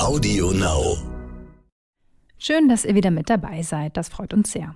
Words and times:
Audio 0.00 0.50
Now. 0.52 0.96
Schön, 2.38 2.70
dass 2.70 2.86
ihr 2.86 2.94
wieder 2.94 3.10
mit 3.10 3.28
dabei 3.28 3.60
seid. 3.62 3.98
Das 3.98 4.08
freut 4.08 4.32
uns 4.32 4.50
sehr. 4.50 4.74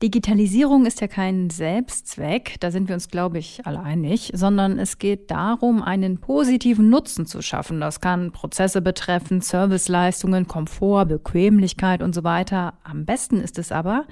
Digitalisierung 0.00 0.86
ist 0.86 1.00
ja 1.00 1.08
kein 1.08 1.50
Selbstzweck, 1.50 2.54
da 2.60 2.70
sind 2.70 2.86
wir 2.88 2.94
uns, 2.94 3.08
glaube 3.08 3.38
ich, 3.38 3.66
alle 3.66 3.80
einig, 3.80 4.30
sondern 4.32 4.78
es 4.78 4.98
geht 4.98 5.32
darum, 5.32 5.82
einen 5.82 6.18
positiven 6.20 6.88
Nutzen 6.88 7.26
zu 7.26 7.42
schaffen. 7.42 7.80
Das 7.80 8.00
kann 8.00 8.30
Prozesse 8.30 8.80
betreffen, 8.80 9.40
Serviceleistungen, 9.40 10.46
Komfort, 10.46 11.06
Bequemlichkeit 11.06 12.00
und 12.00 12.14
so 12.14 12.22
weiter. 12.22 12.74
Am 12.84 13.04
besten 13.04 13.40
ist 13.40 13.58
es 13.58 13.72
aber, 13.72 14.06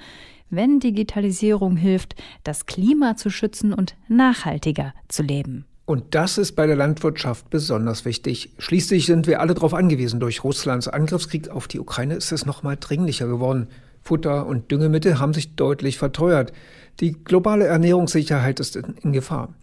wenn 0.49 0.81
Digitalisierung 0.81 1.77
hilft, 1.77 2.15
das 2.43 2.65
Klima 2.65 3.15
zu 3.15 3.29
schützen 3.29 3.73
und 3.73 3.95
nachhaltiger 4.09 4.93
zu 5.07 5.23
leben. 5.23 5.65
Und 5.85 6.15
das 6.15 6.37
ist 6.37 6.53
bei 6.53 6.65
der 6.65 6.77
Landwirtschaft 6.77 7.49
besonders 7.49 8.05
wichtig. 8.05 8.51
Schließlich 8.57 9.05
sind 9.05 9.27
wir 9.27 9.41
alle 9.41 9.53
darauf 9.53 9.73
angewiesen. 9.73 10.19
Durch 10.19 10.43
Russlands 10.43 10.87
Angriffskrieg 10.87 11.49
auf 11.49 11.67
die 11.67 11.79
Ukraine 11.79 12.15
ist 12.15 12.31
es 12.31 12.45
noch 12.45 12.63
mal 12.63 12.77
dringlicher 12.79 13.27
geworden. 13.27 13.67
Futter 14.01 14.45
und 14.45 14.71
Düngemittel 14.71 15.19
haben 15.19 15.33
sich 15.33 15.55
deutlich 15.55 15.97
verteuert. 15.97 16.53
Die 16.99 17.13
globale 17.23 17.65
Ernährungssicherheit 17.65 18.59
ist 18.59 18.75
in 18.75 19.13
Gefahr 19.13 19.53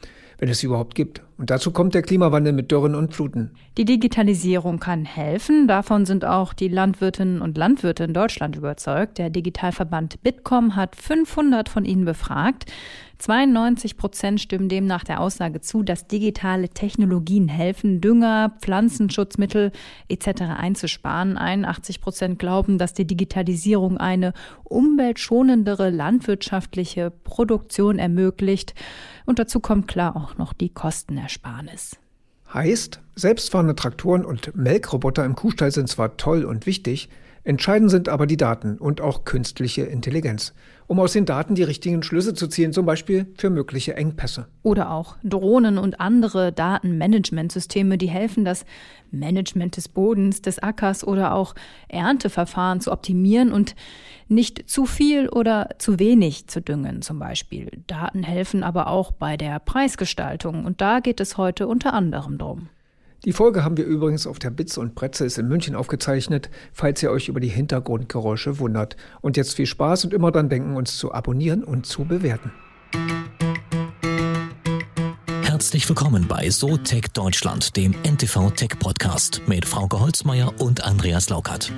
wenn 0.41 0.49
es 0.49 0.61
sie 0.61 0.67
überhaupt 0.67 0.95
gibt. 0.95 1.21
Und 1.37 1.51
dazu 1.51 1.71
kommt 1.71 1.95
der 1.95 2.01
Klimawandel 2.03 2.55
mit 2.55 2.71
Dürren 2.73 2.95
und 2.95 3.15
Fluten. 3.15 3.51
Die 3.77 3.85
Digitalisierung 3.85 4.81
kann 4.81 5.05
helfen. 5.05 5.69
Davon 5.69 6.07
sind 6.07 6.25
auch 6.25 6.55
die 6.55 6.69
Landwirtinnen 6.69 7.43
und 7.43 7.59
Landwirte 7.59 8.05
in 8.05 8.15
Deutschland 8.15 8.57
überzeugt. 8.57 9.19
Der 9.19 9.29
Digitalverband 9.29 10.23
Bitkom 10.23 10.77
hat 10.77 10.97
500 10.97 11.69
von 11.69 11.85
ihnen 11.85 12.07
befragt. 12.07 12.65
92 13.21 13.99
Prozent 13.99 14.41
stimmen 14.41 14.71
demnach 14.71 15.05
der 15.05 15.21
Aussage 15.21 15.61
zu, 15.61 15.83
dass 15.83 16.07
digitale 16.07 16.71
Technologien 16.71 17.49
helfen, 17.49 18.01
Dünger, 18.01 18.57
Pflanzenschutzmittel 18.61 19.73
etc. 20.09 20.43
einzusparen. 20.57 21.37
81 21.37 22.01
Prozent 22.01 22.39
glauben, 22.39 22.79
dass 22.79 22.95
die 22.95 23.07
Digitalisierung 23.07 23.99
eine 23.99 24.33
umweltschonendere 24.65 25.91
landwirtschaftliche 25.91 27.11
Produktion 27.11 27.99
ermöglicht. 27.99 28.75
Und 29.27 29.39
dazu 29.39 29.61
kommt 29.61 29.87
klar 29.87 30.17
auch 30.17 30.39
noch 30.39 30.55
die 30.55 30.71
Kostenersparnis. 30.71 31.99
Heißt, 32.55 33.03
selbstfahrende 33.17 33.77
Traktoren 33.77 34.25
und 34.25 34.57
Melkroboter 34.57 35.27
im 35.27 35.35
Kuhstall 35.35 35.71
sind 35.71 35.91
zwar 35.91 36.17
toll 36.17 36.45
und 36.45 36.65
wichtig, 36.65 37.11
entscheidend 37.45 37.91
sind 37.91 38.09
aber 38.09 38.27
die 38.27 38.39
Daten 38.39 38.79
und 38.79 39.03
auch 39.03 39.25
künstliche 39.25 39.83
Intelligenz 39.83 40.55
um 40.91 40.99
aus 40.99 41.13
den 41.13 41.25
Daten 41.25 41.55
die 41.55 41.63
richtigen 41.63 42.03
Schlüsse 42.03 42.35
zu 42.35 42.49
ziehen, 42.49 42.73
zum 42.73 42.85
Beispiel 42.85 43.27
für 43.37 43.49
mögliche 43.49 43.95
Engpässe. 43.95 44.49
Oder 44.65 44.91
auch 44.91 45.15
Drohnen 45.23 45.79
und 45.79 46.01
andere 46.01 46.51
Datenmanagementsysteme, 46.51 47.97
die 47.97 48.09
helfen, 48.09 48.45
das 48.45 48.65
Management 49.13 49.77
des 49.77 49.87
Bodens, 49.89 50.43
des 50.43 50.59
Ackers 50.59 51.07
oder 51.07 51.37
auch 51.37 51.55
Ernteverfahren 51.87 52.81
zu 52.81 52.91
optimieren 52.91 53.53
und 53.53 53.77
nicht 54.27 54.69
zu 54.69 54.85
viel 54.85 55.29
oder 55.29 55.69
zu 55.79 56.01
wenig 56.01 56.49
zu 56.49 56.61
düngen 56.61 57.03
zum 57.03 57.21
Beispiel. 57.21 57.71
Daten 57.87 58.25
helfen 58.25 58.65
aber 58.65 58.89
auch 58.89 59.13
bei 59.13 59.37
der 59.37 59.61
Preisgestaltung 59.61 60.65
und 60.65 60.81
da 60.81 60.99
geht 60.99 61.21
es 61.21 61.37
heute 61.37 61.69
unter 61.69 61.95
anderem 61.95 62.37
drum. 62.37 62.69
Die 63.27 63.35
Folge 63.35 63.65
haben 63.65 63.77
wir 63.77 63.85
übrigens 63.85 64.27
auf 64.27 64.39
der 64.39 64.49
Bitz 64.49 64.79
und 64.79 64.95
Bretzels 64.95 65.37
in 65.37 65.47
München 65.47 65.75
aufgezeichnet, 65.75 66.49
falls 66.73 67.03
ihr 67.03 67.11
euch 67.11 67.29
über 67.29 67.39
die 67.39 67.49
Hintergrundgeräusche 67.49 68.59
wundert. 68.59 68.97
Und 69.21 69.37
jetzt 69.37 69.57
viel 69.57 69.67
Spaß 69.67 70.07
und 70.07 70.15
immer 70.15 70.33
dran 70.33 70.49
denken, 70.49 70.75
uns 70.75 70.97
zu 70.97 71.13
abonnieren 71.13 71.63
und 71.63 71.85
zu 71.85 72.07
bewerten. 72.07 72.51
Herzlich 75.43 75.87
willkommen 75.87 76.27
bei 76.27 76.49
So 76.49 76.79
Tech 76.79 77.09
Deutschland, 77.13 77.77
dem 77.77 77.95
NTV 78.05 78.53
Tech 78.53 78.79
Podcast 78.79 79.43
mit 79.47 79.67
Frauke 79.67 80.01
Holzmeier 80.01 80.59
und 80.59 80.83
Andreas 80.83 81.29
Laukert. 81.29 81.71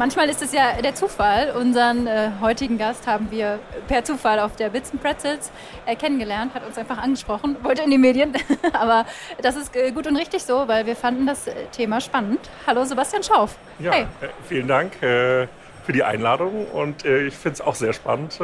Manchmal 0.00 0.30
ist 0.30 0.40
es 0.40 0.54
ja 0.54 0.80
der 0.80 0.94
Zufall. 0.94 1.50
Unseren 1.50 2.06
äh, 2.06 2.30
heutigen 2.40 2.78
Gast 2.78 3.06
haben 3.06 3.30
wir 3.30 3.58
per 3.86 4.02
Zufall 4.02 4.40
auf 4.40 4.56
der 4.56 4.70
Bits 4.70 4.90
Pretzels 4.92 5.52
äh, 5.84 5.94
kennengelernt, 5.94 6.54
hat 6.54 6.66
uns 6.66 6.78
einfach 6.78 6.96
angesprochen, 6.96 7.58
wollte 7.62 7.82
in 7.82 7.90
die 7.90 7.98
Medien. 7.98 8.32
Aber 8.72 9.04
das 9.42 9.56
ist 9.56 9.76
äh, 9.76 9.92
gut 9.92 10.06
und 10.06 10.16
richtig 10.16 10.42
so, 10.42 10.66
weil 10.66 10.86
wir 10.86 10.96
fanden 10.96 11.26
das 11.26 11.48
äh, 11.48 11.66
Thema 11.70 12.00
spannend. 12.00 12.40
Hallo 12.66 12.82
Sebastian 12.82 13.22
Schauf. 13.22 13.56
Ja, 13.78 13.92
hey. 13.92 14.02
Äh, 14.22 14.28
vielen 14.48 14.68
Dank 14.68 15.02
äh, 15.02 15.48
für 15.84 15.92
die 15.92 16.02
Einladung 16.02 16.66
und 16.68 17.04
ich 17.04 17.36
finde 17.36 17.56
es 17.56 17.60
auch 17.60 17.74
sehr 17.74 17.92
spannend 17.92 18.40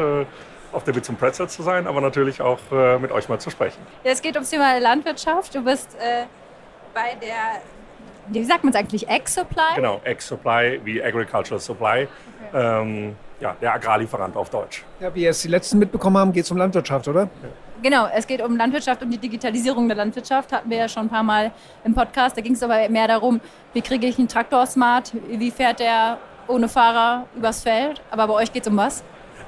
auf 0.73 0.84
der 0.84 0.93
Bits 0.93 1.11
Pretzels 1.19 1.55
zu 1.55 1.62
sein, 1.62 1.87
aber 1.87 2.00
natürlich 2.03 2.43
auch 2.43 2.59
mit 2.99 3.12
euch 3.12 3.28
mal 3.28 3.38
zu 3.38 3.50
sprechen. 3.50 3.78
Ja, 4.05 4.11
es 4.11 4.21
geht 4.21 4.34
ums 4.34 4.50
Thema 4.50 4.78
Landwirtschaft. 4.78 5.55
Du 5.55 5.62
bist 5.62 5.97
bei 6.94 7.15
der 7.21 7.61
wie 8.28 8.44
sagt 8.44 8.64
man 8.64 8.72
es 8.72 8.78
eigentlich, 8.78 9.09
Egg 9.09 9.28
Supply? 9.28 9.75
Genau, 9.75 10.00
Egg 10.04 10.20
Supply 10.22 10.81
wie 10.84 11.03
Agricultural 11.03 11.60
Supply. 11.60 12.09
Okay. 12.50 12.82
Ähm, 12.82 13.16
ja, 13.41 13.54
der 13.60 13.75
Agrarlieferant 13.75 14.37
auf 14.37 14.48
Deutsch. 14.50 14.84
Ja, 15.00 15.14
wie 15.14 15.25
ihr 15.25 15.31
es 15.31 15.42
die 15.42 15.48
letzten 15.48 15.78
mitbekommen 15.78 16.16
haben, 16.16 16.32
geht 16.32 16.44
es 16.44 16.50
um 16.50 16.56
Landwirtschaft, 16.56 17.06
oder? 17.09 17.22
Ja. 17.22 17.48
Genau, 17.82 18.09
es 18.14 18.26
geht 18.26 18.41
um 18.41 18.56
Landwirtschaft, 18.56 19.03
um 19.03 19.10
die 19.10 19.19
Digitalisierung 19.19 19.87
der 19.88 19.97
Landwirtschaft. 19.98 20.53
Hatten 20.53 20.70
wir 20.70 20.78
ja 20.78 20.88
schon 20.88 21.06
ein 21.06 21.09
paar 21.10 21.22
Mal 21.22 21.53
im 21.84 21.94
Podcast. 21.94 22.37
Da 22.37 22.41
ging 22.41 22.54
es 22.54 22.62
aber 22.62 22.88
mehr 22.88 23.06
darum, 23.06 23.41
wie 23.75 23.82
kriege 23.82 24.06
ich 24.06 24.19
einen 24.19 24.28
Traktor 24.28 24.64
smart, 24.66 25.12
wie 25.28 25.50
fährt 25.50 25.81
der 25.81 26.19
ohne 26.48 26.69
Fahrer 26.69 27.26
übers 27.37 27.62
Feld. 27.62 28.00
Aber 28.10 28.28
bei 28.28 28.34
euch 28.34 28.53
geht 28.53 28.62
es 28.62 28.69
um 28.69 28.76
was? 28.76 29.04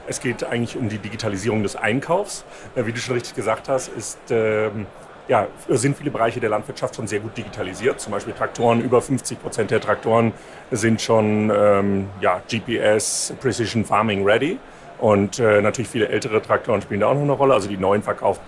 Es 0.07 0.21
geht 0.21 0.45
eigentlich 0.45 0.77
um 0.77 0.89
die 0.89 0.99
Digitalisierung 0.99 1.63
des 1.63 1.77
Einkaufs. 1.77 2.45
Äh, 2.75 2.87
wie 2.87 2.93
du 2.93 2.99
schon 2.99 3.15
richtig 3.15 3.35
gesagt 3.35 3.69
hast, 3.69 3.89
ist 3.89 4.19
ähm, 4.31 4.87
ja, 5.29 5.47
sind 5.69 5.97
viele 5.97 6.11
Bereiche 6.11 6.41
der 6.41 6.51
Landwirtschaft 6.51 6.97
schon 6.97 7.07
sehr 7.07 7.21
gut 7.21 7.37
digitalisiert. 7.37 8.01
Zum 8.01 8.13
Beispiel 8.13 8.33
Traktoren, 8.33 8.81
über 8.81 9.01
50 9.03 9.41
Prozent 9.41 9.71
der 9.71 9.81
Traktoren 9.81 10.33
sind 10.71 11.01
schon 11.01 11.53
ähm, 11.55 12.09
ja, 12.21 12.41
GPS, 12.51 13.35
Precision 13.41 13.85
Farming 13.85 14.25
ready. 14.25 14.59
Und 14.99 15.39
äh, 15.39 15.61
natürlich 15.61 15.89
viele 15.89 16.09
ältere 16.09 16.43
Traktoren 16.43 16.83
spielen 16.83 17.01
da 17.01 17.09
auch 17.09 17.15
noch 17.15 17.23
eine 17.23 17.33
Rolle. 17.33 17.55
Also 17.55 17.69
die 17.69 17.77
neuen 17.77 18.03
verkauft, 18.03 18.41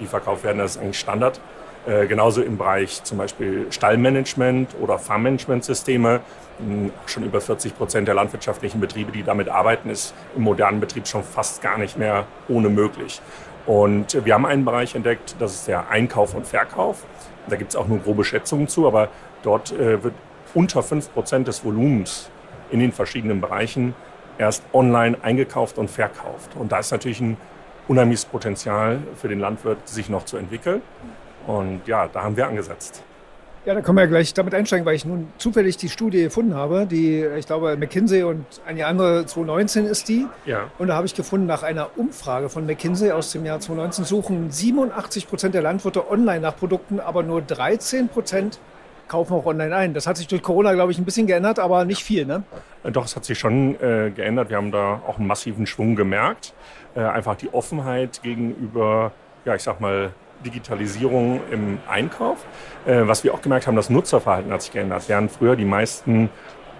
die 0.00 0.06
verkauft 0.06 0.44
werden, 0.44 0.58
das 0.58 0.76
ist 0.76 0.82
eigentlich 0.82 0.98
Standard. 0.98 1.40
Äh, 1.86 2.06
genauso 2.06 2.42
im 2.42 2.56
Bereich 2.56 3.02
zum 3.02 3.18
Beispiel 3.18 3.66
Stallmanagement 3.70 4.76
oder 4.80 4.98
Farmmanagementsysteme. 4.98 6.20
Hm, 6.58 6.92
schon 7.06 7.24
über 7.24 7.40
40 7.40 7.76
Prozent 7.76 8.08
der 8.08 8.14
landwirtschaftlichen 8.14 8.80
Betriebe, 8.80 9.10
die 9.10 9.22
damit 9.22 9.48
arbeiten, 9.48 9.90
ist 9.90 10.14
im 10.36 10.42
modernen 10.42 10.80
Betrieb 10.80 11.06
schon 11.06 11.22
fast 11.22 11.62
gar 11.62 11.78
nicht 11.78 11.98
mehr 11.98 12.26
ohne 12.48 12.68
möglich. 12.68 13.20
Und 13.66 14.24
wir 14.24 14.34
haben 14.34 14.46
einen 14.46 14.64
Bereich 14.64 14.94
entdeckt, 14.94 15.36
das 15.38 15.54
ist 15.54 15.68
der 15.68 15.90
Einkauf 15.90 16.34
und 16.34 16.46
Verkauf. 16.46 17.04
Da 17.48 17.56
gibt 17.56 17.70
es 17.70 17.76
auch 17.76 17.86
nur 17.86 17.98
grobe 17.98 18.24
Schätzungen 18.24 18.68
zu, 18.68 18.86
aber 18.86 19.08
dort 19.42 19.72
äh, 19.72 20.02
wird 20.02 20.14
unter 20.54 20.80
5% 20.80 21.44
des 21.44 21.64
Volumens 21.64 22.30
in 22.70 22.80
den 22.80 22.92
verschiedenen 22.92 23.40
Bereichen 23.40 23.94
erst 24.38 24.62
online 24.72 25.16
eingekauft 25.22 25.78
und 25.78 25.90
verkauft. 25.90 26.50
Und 26.54 26.72
da 26.72 26.78
ist 26.78 26.90
natürlich 26.90 27.20
ein 27.20 27.36
unheimliches 27.88 28.24
Potenzial 28.24 29.00
für 29.16 29.28
den 29.28 29.40
Landwirt, 29.40 29.88
sich 29.88 30.08
noch 30.08 30.24
zu 30.24 30.36
entwickeln. 30.36 30.82
Und 31.46 31.86
ja, 31.86 32.08
da 32.08 32.22
haben 32.22 32.36
wir 32.36 32.46
angesetzt. 32.46 33.02
Ja, 33.64 33.74
da 33.74 33.80
können 33.82 33.96
wir 33.96 34.02
ja 34.02 34.08
gleich 34.08 34.32
damit 34.34 34.54
einsteigen, 34.54 34.86
weil 34.86 34.94
ich 34.94 35.04
nun 35.04 35.28
zufällig 35.36 35.76
die 35.76 35.88
Studie 35.88 36.22
gefunden 36.22 36.54
habe, 36.54 36.86
die, 36.86 37.24
ich 37.36 37.46
glaube, 37.46 37.76
McKinsey 37.76 38.22
und 38.22 38.44
eine 38.66 38.86
andere 38.86 39.26
2019 39.26 39.86
ist 39.86 40.08
die. 40.08 40.26
Ja. 40.46 40.70
Und 40.78 40.88
da 40.88 40.94
habe 40.94 41.06
ich 41.06 41.14
gefunden, 41.14 41.46
nach 41.46 41.62
einer 41.62 41.90
Umfrage 41.96 42.48
von 42.48 42.66
McKinsey 42.66 43.10
aus 43.10 43.32
dem 43.32 43.44
Jahr 43.44 43.60
2019 43.60 44.04
suchen 44.04 44.50
87 44.50 45.28
Prozent 45.28 45.54
der 45.54 45.62
Landwirte 45.62 46.10
online 46.10 46.40
nach 46.40 46.56
Produkten, 46.56 47.00
aber 47.00 47.22
nur 47.22 47.42
13 47.42 48.08
Prozent 48.08 48.58
kaufen 49.08 49.34
auch 49.34 49.46
online 49.46 49.74
ein. 49.74 49.94
Das 49.94 50.06
hat 50.06 50.16
sich 50.16 50.28
durch 50.28 50.42
Corona, 50.42 50.74
glaube 50.74 50.92
ich, 50.92 50.98
ein 50.98 51.04
bisschen 51.04 51.26
geändert, 51.26 51.58
aber 51.58 51.84
nicht 51.84 52.04
viel, 52.04 52.26
ne? 52.26 52.42
Äh, 52.84 52.92
doch, 52.92 53.06
es 53.06 53.16
hat 53.16 53.24
sich 53.24 53.38
schon 53.38 53.74
äh, 53.80 54.10
geändert. 54.14 54.50
Wir 54.50 54.56
haben 54.56 54.70
da 54.70 55.00
auch 55.06 55.18
einen 55.18 55.26
massiven 55.26 55.66
Schwung 55.66 55.96
gemerkt. 55.96 56.54
Äh, 56.94 57.00
einfach 57.00 57.34
die 57.34 57.52
Offenheit 57.52 58.22
gegenüber, 58.22 59.12
ja, 59.44 59.54
ich 59.54 59.62
sag 59.62 59.80
mal, 59.80 60.12
Digitalisierung 60.44 61.40
im 61.50 61.78
Einkauf. 61.88 62.44
Äh, 62.86 63.02
was 63.06 63.24
wir 63.24 63.34
auch 63.34 63.42
gemerkt 63.42 63.66
haben, 63.66 63.76
das 63.76 63.90
Nutzerverhalten 63.90 64.52
hat 64.52 64.62
sich 64.62 64.72
geändert. 64.72 65.04
Während 65.08 65.30
früher 65.30 65.56
die 65.56 65.64
meisten 65.64 66.30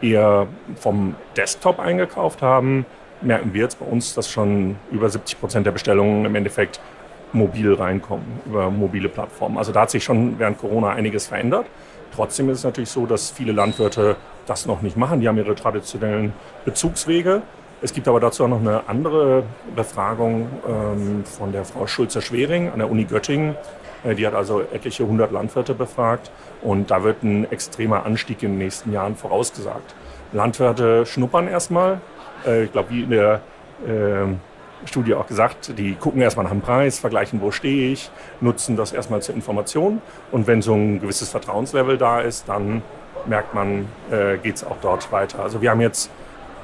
eher 0.01 0.47
vom 0.77 1.17
Desktop 1.37 1.81
eingekauft 1.81 2.43
haben, 2.43 2.87
merken 3.21 3.53
wir 3.53 3.63
jetzt 3.63 3.81
bei 3.81 3.87
uns, 3.87 4.15
dass 4.15 4.31
schon 4.31 4.77
über 4.91 5.09
70 5.09 5.41
Prozent 5.41 5.67
der 5.67 5.73
Bestellungen 5.73 6.25
im 6.25 6.35
Endeffekt 6.35 6.81
mobil 7.33 7.75
reinkommen, 7.75 8.25
über 8.47 8.71
mobile 8.71 9.09
Plattformen. 9.09 9.59
Also 9.59 9.73
da 9.73 9.83
hat 9.83 9.91
sich 9.91 10.05
schon 10.05 10.39
während 10.39 10.59
Corona 10.59 10.91
einiges 10.91 11.27
verändert. 11.27 11.67
Trotzdem 12.15 12.49
ist 12.49 12.59
es 12.59 12.65
natürlich 12.65 12.91
so, 12.91 13.07
dass 13.07 13.31
viele 13.31 13.53
Landwirte 13.53 14.17
das 14.47 14.67
noch 14.67 14.83
nicht 14.83 14.97
machen. 14.97 15.21
Die 15.21 15.29
haben 15.29 15.37
ihre 15.37 15.55
traditionellen 15.55 16.33
Bezugswege 16.65 17.43
es 17.81 17.93
gibt 17.93 18.09
aber 18.09 18.21
dazu 18.21 18.45
auch 18.45 18.49
noch 18.49 18.61
eine 18.61 18.89
andere 18.89 19.45
Befragung 19.77 20.49
ähm, 20.67 21.25
von 21.25 21.53
der 21.53 21.65
Frau 21.65 21.87
Schulze-Schwering 21.87 22.71
an 22.73 22.79
der 22.79 22.91
Uni 22.91 23.05
Göttingen. 23.05 23.57
Äh, 24.05 24.15
die 24.15 24.27
hat 24.27 24.35
also 24.35 24.63
etliche 24.73 25.07
hundert 25.07 25.33
Landwirte 25.33 25.75
befragt 25.75 26.31
und 26.63 26.91
da 26.91 27.05
wird 27.05 27.23
ein 27.23 27.51
extremer 27.51 28.05
Anstieg 28.05 28.43
in 28.43 28.53
den 28.53 28.59
nächsten 28.59 28.93
Jahren 28.93 29.17
vorausgesagt. 29.17 29.95
Landwirte 30.33 31.07
schnuppern 31.07 31.49
erstmal, 31.49 32.01
äh, 32.47 32.65
ich 32.65 32.73
glaube 32.73 32.91
wie 32.91 33.03
in 33.03 33.11
der 33.11 33.41
äh, 33.87 34.27
Studie 34.85 35.15
auch 35.15 35.27
gesagt, 35.27 35.77
die 35.79 35.95
gucken 35.95 36.21
erstmal 36.21 36.45
nach 36.45 36.53
dem 36.53 36.61
Preis, 36.61 36.99
vergleichen, 36.99 37.41
wo 37.41 37.51
stehe 37.51 37.93
ich, 37.93 38.11
nutzen 38.41 38.77
das 38.77 38.93
erstmal 38.93 39.23
zur 39.23 39.35
Information. 39.35 40.01
Und 40.31 40.47
wenn 40.47 40.63
so 40.63 40.75
ein 40.75 41.01
gewisses 41.01 41.29
Vertrauenslevel 41.31 41.99
da 41.99 42.21
ist, 42.21 42.49
dann 42.49 42.83
merkt 43.27 43.55
man, 43.55 43.89
äh, 44.11 44.39
geht 44.39 44.57
es 44.57 44.65
auch 44.65 44.77
dort 44.81 45.11
weiter. 45.11 45.41
Also 45.41 45.63
wir 45.63 45.71
haben 45.71 45.81
jetzt 45.81 46.11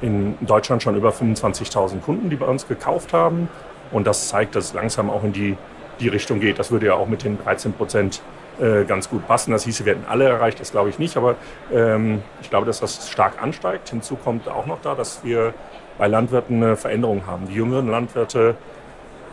in 0.01 0.37
Deutschland 0.41 0.83
schon 0.83 0.95
über 0.95 1.09
25.000 1.09 2.01
Kunden, 2.01 2.29
die 2.29 2.35
bei 2.35 2.45
uns 2.45 2.67
gekauft 2.67 3.13
haben. 3.13 3.49
Und 3.91 4.07
das 4.07 4.27
zeigt, 4.27 4.55
dass 4.55 4.65
es 4.65 4.73
langsam 4.73 5.09
auch 5.09 5.23
in 5.23 5.33
die, 5.33 5.57
die 5.99 6.07
Richtung 6.07 6.39
geht. 6.39 6.59
Das 6.59 6.71
würde 6.71 6.87
ja 6.87 6.93
auch 6.95 7.07
mit 7.07 7.23
den 7.23 7.37
13 7.41 7.73
Prozent 7.73 8.21
äh, 8.59 8.83
ganz 8.85 9.09
gut 9.09 9.27
passen. 9.27 9.51
Das 9.51 9.63
hieße, 9.63 9.85
wir 9.85 9.93
hätten 9.93 10.05
alle 10.07 10.25
erreicht, 10.25 10.59
das 10.59 10.71
glaube 10.71 10.89
ich 10.89 10.99
nicht. 10.99 11.17
Aber 11.17 11.35
ähm, 11.73 12.21
ich 12.41 12.49
glaube, 12.49 12.65
dass 12.65 12.79
das 12.79 13.09
stark 13.09 13.41
ansteigt. 13.41 13.89
Hinzu 13.89 14.15
kommt 14.15 14.47
auch 14.47 14.65
noch 14.65 14.81
da, 14.81 14.95
dass 14.95 15.23
wir 15.23 15.53
bei 15.97 16.07
Landwirten 16.07 16.61
eine 16.61 16.75
Veränderung 16.75 17.25
haben. 17.27 17.47
Die 17.47 17.53
jüngeren 17.53 17.89
Landwirte 17.89 18.55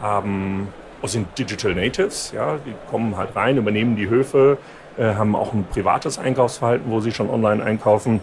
haben, 0.00 0.68
sind 1.04 1.36
Digital 1.36 1.74
Natives, 1.74 2.32
ja, 2.32 2.58
die 2.64 2.74
kommen 2.90 3.16
halt 3.16 3.34
rein, 3.34 3.56
übernehmen 3.56 3.96
die 3.96 4.08
Höfe, 4.08 4.58
äh, 4.96 5.14
haben 5.14 5.34
auch 5.34 5.52
ein 5.52 5.64
privates 5.64 6.18
Einkaufsverhalten, 6.18 6.90
wo 6.90 7.00
sie 7.00 7.12
schon 7.12 7.28
online 7.28 7.62
einkaufen. 7.62 8.20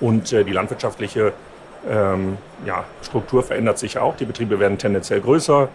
Und 0.00 0.32
äh, 0.32 0.44
die 0.44 0.52
landwirtschaftliche 0.52 1.32
ähm, 1.88 2.38
ja, 2.64 2.84
Struktur 3.02 3.42
verändert 3.42 3.78
sich 3.78 3.98
auch. 3.98 4.16
Die 4.16 4.24
Betriebe 4.24 4.58
werden 4.60 4.78
tendenziell 4.78 5.20
größer, 5.20 5.68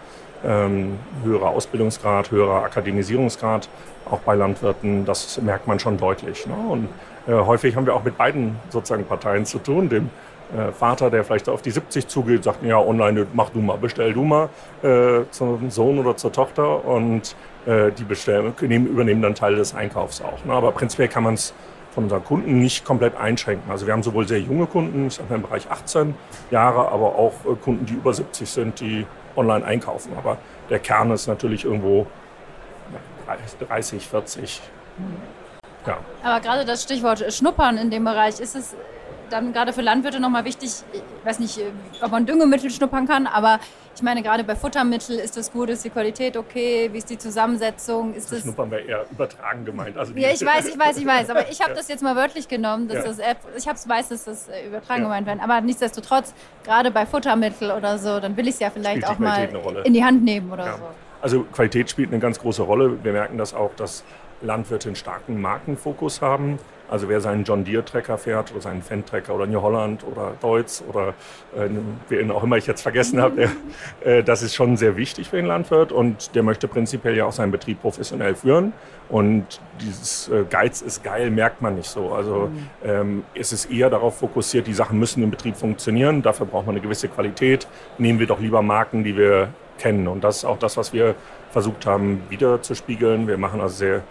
ähm, 0.44 0.98
höherer 1.24 1.48
Ausbildungsgrad, 1.48 2.30
höherer 2.30 2.62
Akademisierungsgrad, 2.64 3.68
auch 4.10 4.20
bei 4.20 4.34
Landwirten. 4.34 5.04
Das 5.04 5.40
merkt 5.40 5.66
man 5.66 5.78
schon 5.78 5.96
deutlich. 5.98 6.46
Ne? 6.46 6.54
Und 6.54 6.88
äh, 7.26 7.32
häufig 7.32 7.76
haben 7.76 7.86
wir 7.86 7.94
auch 7.94 8.04
mit 8.04 8.16
beiden 8.16 8.56
sozusagen 8.70 9.04
Parteien 9.04 9.44
zu 9.44 9.58
tun. 9.58 9.88
Dem 9.88 10.10
äh, 10.56 10.72
Vater, 10.72 11.10
der 11.10 11.24
vielleicht 11.24 11.48
auf 11.48 11.60
die 11.60 11.70
70 11.70 12.06
zugeht, 12.08 12.44
sagt, 12.44 12.62
ja, 12.62 12.78
online, 12.78 13.26
mach 13.34 13.50
du 13.50 13.60
mal, 13.60 13.76
bestell 13.76 14.14
du 14.14 14.22
mal 14.22 14.48
äh, 14.82 15.28
zum 15.30 15.70
Sohn 15.70 15.98
oder 15.98 16.16
zur 16.16 16.32
Tochter 16.32 16.84
und 16.84 17.36
äh, 17.66 17.90
die 17.92 18.04
bestellen, 18.04 18.54
übernehmen 18.58 19.20
dann 19.20 19.34
Teil 19.34 19.56
des 19.56 19.74
Einkaufs 19.74 20.22
auch. 20.22 20.44
Ne? 20.44 20.52
Aber 20.52 20.72
prinzipiell 20.72 21.08
kann 21.08 21.24
man 21.24 21.34
es 21.34 21.52
von 21.98 22.04
unseren 22.04 22.22
Kunden 22.22 22.60
nicht 22.60 22.84
komplett 22.84 23.16
einschränken. 23.16 23.68
Also 23.72 23.88
wir 23.88 23.92
haben 23.92 24.04
sowohl 24.04 24.28
sehr 24.28 24.38
junge 24.38 24.66
Kunden, 24.66 25.08
ich 25.08 25.14
sage 25.14 25.30
mal 25.30 25.34
im 25.34 25.42
Bereich 25.42 25.68
18 25.68 26.14
Jahre, 26.52 26.92
aber 26.92 27.16
auch 27.16 27.32
äh, 27.44 27.56
Kunden, 27.56 27.86
die 27.86 27.94
über 27.94 28.14
70 28.14 28.48
sind, 28.48 28.78
die 28.78 29.04
online 29.34 29.64
einkaufen. 29.64 30.12
Aber 30.16 30.38
der 30.70 30.78
Kern 30.78 31.10
ist 31.10 31.26
natürlich 31.26 31.64
irgendwo 31.64 32.06
30, 33.66 34.06
40. 34.06 34.60
Ja. 35.86 35.98
Aber 36.22 36.40
gerade 36.40 36.64
das 36.64 36.84
Stichwort 36.84 37.32
Schnuppern 37.32 37.76
in 37.76 37.90
dem 37.90 38.04
Bereich, 38.04 38.38
ist 38.38 38.54
es 38.54 38.76
dann 39.28 39.52
gerade 39.52 39.72
für 39.72 39.82
Landwirte 39.82 40.20
nochmal 40.20 40.44
wichtig, 40.44 40.70
ich 40.92 41.02
weiß 41.24 41.40
nicht, 41.40 41.60
ob 42.00 42.12
man 42.12 42.26
Düngemittel 42.26 42.70
schnuppern 42.70 43.08
kann, 43.08 43.26
aber 43.26 43.58
ich 43.98 44.02
meine, 44.02 44.22
gerade 44.22 44.44
bei 44.44 44.54
Futtermitteln 44.54 45.18
ist 45.18 45.36
das 45.36 45.50
gut, 45.50 45.70
ist 45.70 45.84
die 45.84 45.90
Qualität 45.90 46.36
okay, 46.36 46.88
wie 46.92 46.98
ist 46.98 47.10
die 47.10 47.18
Zusammensetzung? 47.18 48.14
Ist 48.14 48.26
das, 48.26 48.30
das 48.30 48.40
Schnuppern 48.42 48.70
wäre 48.70 48.82
eher 48.82 49.06
übertragen 49.10 49.64
gemeint. 49.64 49.98
Also 49.98 50.12
ja, 50.14 50.30
ich 50.30 50.46
weiß, 50.46 50.68
ich 50.68 50.78
weiß, 50.78 50.98
ich 50.98 51.06
weiß, 51.06 51.30
aber 51.30 51.50
ich 51.50 51.60
habe 51.60 51.74
das 51.76 51.88
jetzt 51.88 52.04
mal 52.04 52.14
wörtlich 52.14 52.46
genommen, 52.46 52.86
dass 52.86 53.18
ja. 53.18 53.26
das, 53.34 53.38
ich 53.56 53.66
hab's, 53.66 53.88
weiß, 53.88 54.10
dass 54.10 54.24
das 54.24 54.48
äh, 54.48 54.68
übertragen 54.68 55.02
ja. 55.02 55.08
gemeint 55.08 55.26
wird, 55.26 55.42
aber 55.42 55.60
nichtsdestotrotz, 55.62 56.32
gerade 56.62 56.92
bei 56.92 57.06
Futtermitteln 57.06 57.72
oder 57.72 57.98
so, 57.98 58.20
dann 58.20 58.36
will 58.36 58.46
ich 58.46 58.54
es 58.54 58.60
ja 58.60 58.70
vielleicht 58.70 59.04
auch 59.04 59.18
mal 59.18 59.48
in 59.82 59.92
die 59.92 60.04
Hand 60.04 60.22
nehmen 60.22 60.52
oder 60.52 60.64
ja. 60.64 60.76
so. 60.76 60.84
Also 61.20 61.42
Qualität 61.42 61.90
spielt 61.90 62.12
eine 62.12 62.20
ganz 62.20 62.38
große 62.38 62.62
Rolle. 62.62 63.02
Wir 63.02 63.12
merken 63.12 63.36
das 63.36 63.52
auch, 63.52 63.74
dass 63.74 64.04
Landwirte 64.42 64.90
einen 64.90 64.96
starken 64.96 65.40
Markenfokus 65.40 66.22
haben. 66.22 66.60
Also 66.88 67.08
wer 67.08 67.20
seinen 67.20 67.44
John 67.44 67.64
Deere 67.64 67.84
Trecker 67.84 68.18
fährt 68.18 68.50
oder 68.52 68.60
seinen 68.60 68.82
Fendt-Trecker 68.82 69.34
oder 69.34 69.46
New 69.46 69.60
Holland 69.60 70.04
oder 70.04 70.34
Deutz 70.40 70.82
oder 70.88 71.08
äh, 71.56 71.68
wen 72.08 72.30
auch 72.30 72.42
immer 72.42 72.56
ich 72.56 72.66
jetzt 72.66 72.82
vergessen 72.82 73.20
habe, 73.20 73.48
äh, 74.04 74.22
das 74.22 74.42
ist 74.42 74.54
schon 74.54 74.76
sehr 74.76 74.96
wichtig 74.96 75.28
für 75.28 75.36
den 75.36 75.46
Landwirt 75.46 75.92
und 75.92 76.34
der 76.34 76.42
möchte 76.42 76.68
prinzipiell 76.68 77.16
ja 77.16 77.26
auch 77.26 77.32
seinen 77.32 77.50
Betrieb 77.50 77.80
professionell 77.80 78.34
führen. 78.34 78.72
Und 79.08 79.60
dieses 79.80 80.28
äh, 80.28 80.44
Geiz 80.48 80.82
ist 80.82 81.02
geil 81.02 81.30
merkt 81.30 81.62
man 81.62 81.76
nicht 81.76 81.88
so. 81.88 82.12
Also 82.12 82.50
ähm, 82.84 83.24
es 83.34 83.52
ist 83.52 83.70
eher 83.70 83.88
darauf 83.88 84.18
fokussiert, 84.18 84.66
die 84.66 84.74
Sachen 84.74 84.98
müssen 84.98 85.22
im 85.22 85.30
Betrieb 85.30 85.56
funktionieren. 85.56 86.22
Dafür 86.22 86.46
braucht 86.46 86.66
man 86.66 86.74
eine 86.74 86.82
gewisse 86.82 87.08
Qualität. 87.08 87.66
Nehmen 87.96 88.18
wir 88.18 88.26
doch 88.26 88.40
lieber 88.40 88.60
Marken, 88.60 89.04
die 89.04 89.16
wir 89.16 89.48
kennen. 89.78 90.08
Und 90.08 90.24
das 90.24 90.38
ist 90.38 90.44
auch 90.44 90.58
das, 90.58 90.76
was 90.76 90.92
wir 90.92 91.14
versucht 91.50 91.86
haben, 91.86 92.22
wieder 92.28 92.60
zu 92.60 92.74
spiegeln. 92.74 93.26
Wir 93.26 93.38
machen 93.38 93.60
also 93.60 93.76
sehr 93.76 94.02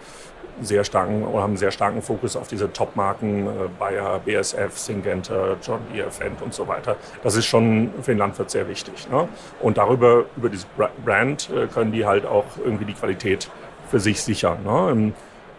sehr 0.60 0.84
starken 0.84 1.24
oder 1.24 1.42
haben 1.42 1.56
sehr 1.56 1.70
starken 1.70 2.02
Fokus 2.02 2.36
auf 2.36 2.48
diese 2.48 2.72
Top-Marken, 2.72 3.46
äh, 3.46 3.50
Bayer, 3.78 4.20
BSF, 4.24 4.76
Syngenta, 4.76 5.56
John 5.62 5.80
Deere, 5.92 6.10
Fendt 6.10 6.42
und 6.42 6.54
so 6.54 6.66
weiter. 6.66 6.96
Das 7.22 7.36
ist 7.36 7.46
schon 7.46 7.90
für 8.02 8.12
den 8.12 8.18
Landwirt 8.18 8.50
sehr 8.50 8.68
wichtig. 8.68 9.08
Ne? 9.10 9.28
Und 9.60 9.78
darüber, 9.78 10.24
über 10.36 10.48
dieses 10.48 10.66
Brand, 11.04 11.50
äh, 11.50 11.66
können 11.66 11.92
die 11.92 12.06
halt 12.06 12.26
auch 12.26 12.44
irgendwie 12.64 12.84
die 12.84 12.94
Qualität 12.94 13.50
für 13.88 14.00
sich 14.00 14.22
sichern. 14.22 14.58
Ne? 14.64 14.90
Im, 14.90 15.14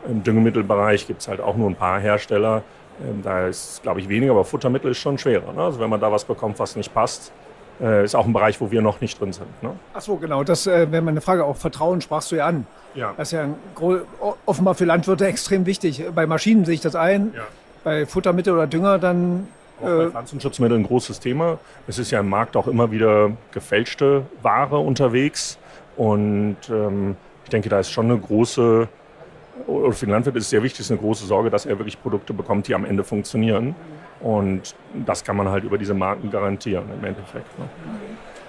Im, 0.08 0.24
Düngemittelbereich 0.24 1.08
gibt 1.08 1.22
es 1.22 1.28
halt 1.28 1.42
auch 1.42 1.56
nur 1.56 1.70
ein 1.70 1.76
paar 1.76 2.00
Hersteller. 2.00 2.64
Ähm, 3.02 3.22
da 3.24 3.48
ist, 3.48 3.82
glaube 3.84 4.00
ich, 4.00 4.10
weniger, 4.10 4.32
aber 4.32 4.46
Futtermittel 4.46 4.92
ist 4.92 5.00
schon 5.00 5.18
schwerer. 5.18 5.54
Ne? 5.54 5.64
Also 5.64 5.80
wenn 5.80 5.90
man 5.90 6.00
da 6.00 6.12
was 6.12 6.26
bekommt, 6.26 6.60
was 6.60 6.76
nicht 6.76 6.94
passt, 6.94 7.32
äh, 7.82 8.04
ist 8.04 8.16
auch 8.16 8.26
ein 8.26 8.34
Bereich, 8.34 8.60
wo 8.62 8.72
wir 8.72 8.82
noch 8.82 9.02
nicht 9.02 9.20
drin 9.20 9.34
sind. 9.34 9.48
Ne? 9.64 9.72
Ach 9.94 10.02
so, 10.02 10.16
genau. 10.16 10.44
Das 10.44 10.68
äh, 10.68 10.92
wäre 10.92 11.02
meine 11.02 11.22
Frage. 11.22 11.46
Auch 11.46 11.58
Vertrauen 11.58 12.02
sprachst 12.02 12.32
du 12.32 12.36
ja 12.36 12.48
an. 12.48 12.66
Ja. 12.96 13.14
Das 13.18 13.30
ist 13.30 13.32
ja 13.34 13.48
offenbar 14.46 14.76
für 14.76 14.86
Landwirte 14.86 15.26
extrem 15.28 15.66
wichtig. 15.66 16.04
Bei 16.14 16.26
Maschinen 16.26 16.66
sehe 16.66 16.76
ich 16.76 16.82
das 16.82 16.96
ein. 16.96 17.34
Ja. 17.36 17.44
Bei 17.84 18.06
Futtermittel 18.06 18.54
oder 18.54 18.68
Dünger 18.68 19.00
dann. 19.00 19.48
Auch 19.80 19.86
bei 19.86 20.04
äh, 20.04 20.10
Pflanzenschutzmitteln 20.10 20.82
ein 20.82 20.88
großes 20.88 21.20
Thema. 21.20 21.60
Es 21.88 22.00
ist 22.00 22.12
ja 22.12 22.20
im 22.20 22.30
Markt 22.30 22.58
auch 22.58 22.68
immer 22.68 22.92
wieder 22.92 23.32
gefälschte 23.52 24.24
Ware 24.42 24.80
unterwegs. 24.80 25.58
Und 25.96 26.58
ähm, 26.70 27.16
ich 27.44 27.50
denke, 27.50 27.70
da 27.70 27.80
ist 27.80 27.92
schon 27.92 28.06
eine 28.06 28.18
große, 28.18 28.88
oder 29.68 29.92
für 29.94 30.06
den 30.06 30.12
Landwirt 30.12 30.36
ist 30.36 30.46
es 30.46 30.50
sehr 30.50 30.64
wichtig, 30.64 30.82
ist 30.82 30.92
eine 30.92 31.00
große 31.00 31.26
Sorge, 31.26 31.50
dass 31.50 31.66
er 31.66 31.78
wirklich 31.78 32.02
Produkte 32.02 32.34
bekommt, 32.34 32.68
die 32.68 32.76
am 32.76 32.86
Ende 32.86 33.04
funktionieren. 33.04 33.76
Und 34.20 34.76
das 34.94 35.24
kann 35.24 35.38
man 35.38 35.50
halt 35.50 35.64
über 35.64 35.78
diese 35.78 35.94
Marken 35.94 36.30
garantieren 36.30 36.86
im 36.94 37.06
Endeffekt. 37.06 37.58
Ne? 37.58 37.66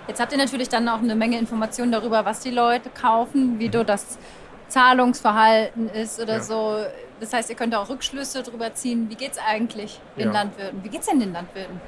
Jetzt 0.09 0.21
habt 0.21 0.33
ihr 0.33 0.39
natürlich 0.39 0.69
dann 0.69 0.89
auch 0.89 0.99
eine 0.99 1.15
Menge 1.15 1.39
Informationen 1.39 1.93
darüber, 1.93 2.25
was 2.25 2.41
die 2.41 2.51
Leute 2.51 2.91
kaufen, 2.91 3.59
wie 3.59 3.69
du 3.69 3.85
das 3.85 4.19
Zahlungsverhalten 4.69 5.89
ist 5.91 6.21
oder 6.21 6.35
ja. 6.35 6.43
so. 6.43 6.77
Das 7.21 7.33
heißt, 7.33 7.51
ihr 7.51 7.57
könnt 7.57 7.75
auch 7.75 7.89
Rückschlüsse 7.89 8.43
darüber 8.43 8.73
ziehen, 8.75 9.07
wie 9.11 9.15
geht 9.15 9.33
es 9.33 9.39
eigentlich 9.39 10.01
den 10.17 10.29
ja. 10.29 10.33
Landwirten? 10.33 10.83
Wie 10.83 10.89
geht 10.89 11.01
es 11.01 11.07
denn 11.07 11.21
den 11.21 11.33
Landwirten? 11.33 11.81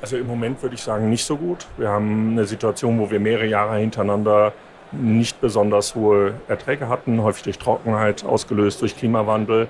Also 0.00 0.16
im 0.16 0.26
Moment 0.26 0.62
würde 0.62 0.74
ich 0.74 0.82
sagen, 0.82 1.10
nicht 1.10 1.24
so 1.24 1.36
gut. 1.36 1.66
Wir 1.76 1.88
haben 1.88 2.32
eine 2.32 2.44
Situation, 2.44 2.98
wo 2.98 3.10
wir 3.10 3.18
mehrere 3.18 3.46
Jahre 3.46 3.78
hintereinander 3.78 4.52
nicht 4.92 5.40
besonders 5.40 5.94
hohe 5.94 6.34
Erträge 6.48 6.88
hatten, 6.88 7.22
häufig 7.22 7.44
durch 7.44 7.58
Trockenheit, 7.58 8.24
ausgelöst 8.24 8.82
durch 8.82 8.96
Klimawandel. 8.96 9.68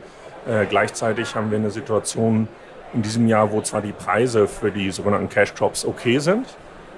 Äh, 0.49 0.67
gleichzeitig 0.67 1.35
haben 1.35 1.51
wir 1.51 1.59
eine 1.59 1.71
Situation 1.71 2.49
in 2.95 3.03
diesem 3.03 3.27
Jahr, 3.27 3.51
wo 3.53 3.61
zwar 3.61 3.83
die 3.83 3.93
Preise 3.93 4.47
für 4.47 4.71
die 4.71 4.91
sogenannten 4.91 5.29
Cash 5.29 5.55
Crops 5.55 5.85
okay 5.85 6.19
sind, 6.19 6.47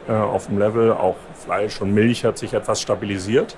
äh, 0.09 0.13
auf 0.13 0.47
dem 0.47 0.59
Level, 0.59 0.93
auch 0.93 1.17
Fleisch 1.35 1.81
und 1.81 1.95
Milch 1.95 2.25
hat 2.25 2.39
sich 2.39 2.53
etwas 2.53 2.81
stabilisiert. 2.81 3.57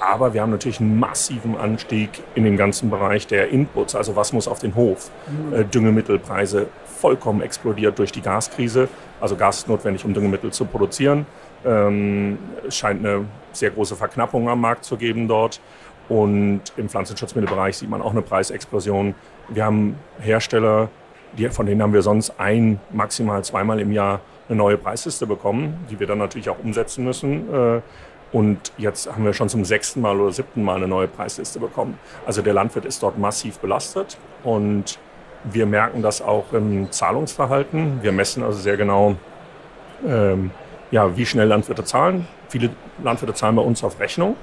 Aber 0.00 0.34
wir 0.34 0.42
haben 0.42 0.50
natürlich 0.50 0.80
einen 0.80 0.98
massiven 0.98 1.56
Anstieg 1.56 2.10
in 2.34 2.44
dem 2.44 2.56
ganzen 2.58 2.90
Bereich 2.90 3.26
der 3.26 3.48
Inputs, 3.48 3.94
also 3.94 4.14
was 4.14 4.32
muss 4.32 4.46
auf 4.46 4.58
den 4.58 4.74
Hof. 4.74 5.10
Äh, 5.52 5.64
Düngemittelpreise 5.64 6.66
vollkommen 6.84 7.40
explodiert 7.40 7.98
durch 7.98 8.12
die 8.12 8.22
Gaskrise. 8.22 8.88
Also 9.20 9.36
Gas 9.36 9.58
ist 9.58 9.68
notwendig, 9.68 10.04
um 10.04 10.12
Düngemittel 10.12 10.52
zu 10.52 10.64
produzieren. 10.64 11.26
Ähm, 11.66 12.38
scheint 12.68 13.04
eine 13.04 13.26
sehr 13.52 13.70
große 13.70 13.96
Verknappung 13.96 14.48
am 14.48 14.60
Markt 14.60 14.84
zu 14.84 14.96
geben 14.96 15.28
dort. 15.28 15.60
Und 16.08 16.62
im 16.76 16.88
Pflanzenschutzmittelbereich 16.88 17.78
sieht 17.78 17.90
man 17.90 18.00
auch 18.00 18.12
eine 18.12 18.22
Preisexplosion. 18.22 19.14
Wir 19.48 19.64
haben 19.64 19.96
Hersteller, 20.20 20.88
die, 21.36 21.48
von 21.48 21.66
denen 21.66 21.82
haben 21.82 21.92
wir 21.92 22.02
sonst 22.02 22.38
ein, 22.38 22.80
maximal 22.92 23.42
zweimal 23.44 23.80
im 23.80 23.92
Jahr 23.92 24.20
eine 24.48 24.56
neue 24.56 24.78
Preisliste 24.78 25.26
bekommen, 25.26 25.84
die 25.90 25.98
wir 25.98 26.06
dann 26.06 26.18
natürlich 26.18 26.48
auch 26.48 26.58
umsetzen 26.62 27.04
müssen. 27.04 27.52
Äh, 27.52 27.80
und 28.32 28.72
jetzt 28.76 29.10
haben 29.12 29.24
wir 29.24 29.32
schon 29.32 29.48
zum 29.48 29.64
sechsten 29.64 30.00
Mal 30.00 30.20
oder 30.20 30.32
siebten 30.32 30.62
Mal 30.62 30.76
eine 30.76 30.88
neue 30.88 31.08
Preisliste 31.08 31.58
bekommen. 31.58 31.98
Also 32.26 32.42
der 32.42 32.54
Landwirt 32.54 32.84
ist 32.84 33.02
dort 33.02 33.18
massiv 33.18 33.58
belastet 33.58 34.18
und 34.42 34.98
wir 35.44 35.66
merken 35.66 36.02
das 36.02 36.20
auch 36.20 36.52
im 36.52 36.90
Zahlungsverhalten. 36.90 38.02
Wir 38.02 38.12
messen 38.12 38.42
also 38.42 38.58
sehr 38.58 38.76
genau, 38.76 39.16
ähm, 40.06 40.50
ja, 40.90 41.16
wie 41.16 41.26
schnell 41.26 41.48
Landwirte 41.48 41.84
zahlen. 41.84 42.26
Viele 42.48 42.70
Landwirte 43.02 43.34
zahlen 43.34 43.56
bei 43.56 43.62
uns 43.62 43.82
auf 43.82 43.98
Rechnung 44.00 44.36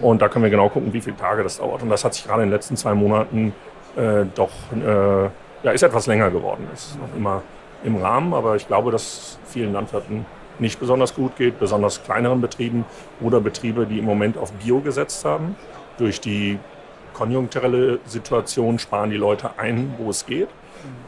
und 0.00 0.22
da 0.22 0.28
können 0.28 0.44
wir 0.44 0.50
genau 0.50 0.68
gucken, 0.68 0.92
wie 0.92 1.00
viele 1.00 1.16
Tage 1.16 1.42
das 1.42 1.58
dauert. 1.58 1.82
Und 1.82 1.90
das 1.90 2.04
hat 2.04 2.14
sich 2.14 2.24
gerade 2.24 2.42
in 2.42 2.48
den 2.48 2.54
letzten 2.54 2.76
zwei 2.76 2.94
Monaten 2.94 3.52
äh, 3.96 4.24
doch, 4.34 4.50
äh, 4.72 5.24
ja, 5.62 5.72
ist 5.72 5.82
etwas 5.82 6.06
länger 6.06 6.30
geworden. 6.30 6.68
Ist 6.72 6.98
noch 6.98 7.16
immer 7.16 7.42
im 7.84 7.96
Rahmen, 7.96 8.34
aber 8.34 8.56
ich 8.56 8.66
glaube, 8.66 8.90
dass 8.90 9.38
vielen 9.44 9.72
Landwirten 9.72 10.24
nicht 10.58 10.80
besonders 10.80 11.14
gut 11.14 11.36
geht, 11.36 11.58
besonders 11.58 12.02
kleineren 12.02 12.40
Betrieben 12.40 12.84
oder 13.20 13.40
Betriebe, 13.40 13.86
die 13.86 13.98
im 13.98 14.04
Moment 14.04 14.36
auf 14.36 14.52
Bio 14.52 14.80
gesetzt 14.80 15.24
haben. 15.24 15.56
Durch 15.98 16.20
die 16.20 16.58
konjunkturelle 17.14 17.98
Situation 18.06 18.78
sparen 18.78 19.10
die 19.10 19.16
Leute 19.16 19.50
ein, 19.56 19.94
wo 19.98 20.10
es 20.10 20.26
geht. 20.26 20.48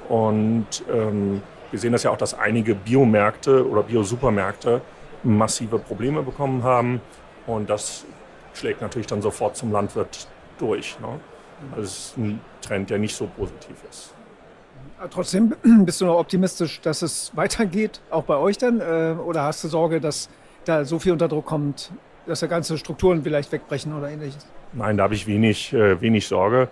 Und 0.09 0.67
ähm, 0.93 1.43
wir 1.71 1.79
sehen 1.79 1.93
das 1.93 2.03
ja 2.03 2.11
auch, 2.11 2.17
dass 2.17 2.35
einige 2.39 2.75
Biomärkte 2.75 3.69
oder 3.69 3.83
Biosupermärkte 3.83 4.81
massive 5.23 5.79
Probleme 5.79 6.23
bekommen 6.23 6.63
haben. 6.63 7.01
Und 7.47 7.71
das 7.71 8.05
schlägt 8.55 8.81
natürlich 8.81 9.07
dann 9.07 9.23
sofort 9.23 9.57
zum 9.57 9.73
Landwirt 9.73 10.29
durch. 10.59 10.99
Ne? 11.01 11.21
Also 11.73 11.83
es 11.83 11.99
ist 11.99 12.19
ein 12.19 12.41
Trend, 12.61 12.91
der 12.91 12.99
nicht 12.99 13.15
so 13.15 13.27
positiv 13.27 13.77
ist. 13.89 14.15
Trotzdem 15.11 15.55
bist 15.85 16.01
du 16.01 16.07
noch 16.07 16.19
optimistisch, 16.19 16.81
dass 16.81 17.03
es 17.03 17.35
weitergeht, 17.35 18.01
auch 18.11 18.25
bei 18.25 18.37
euch 18.37 18.59
dann? 18.59 18.81
Äh, 18.81 19.17
oder 19.19 19.45
hast 19.45 19.65
du 19.65 19.69
Sorge, 19.69 20.01
dass 20.01 20.29
da 20.65 20.85
so 20.85 20.99
viel 20.99 21.13
unter 21.13 21.29
Druck 21.29 21.47
kommt, 21.47 21.91
dass 22.27 22.41
da 22.41 22.47
ganze 22.47 22.77
Strukturen 22.77 23.23
vielleicht 23.23 23.51
wegbrechen 23.51 23.97
oder 23.97 24.11
ähnliches? 24.11 24.47
Nein, 24.73 24.97
da 24.97 25.05
habe 25.05 25.15
ich 25.15 25.27
wenig, 25.27 25.73
äh, 25.73 26.01
wenig 26.01 26.29
Sorge. 26.29 26.69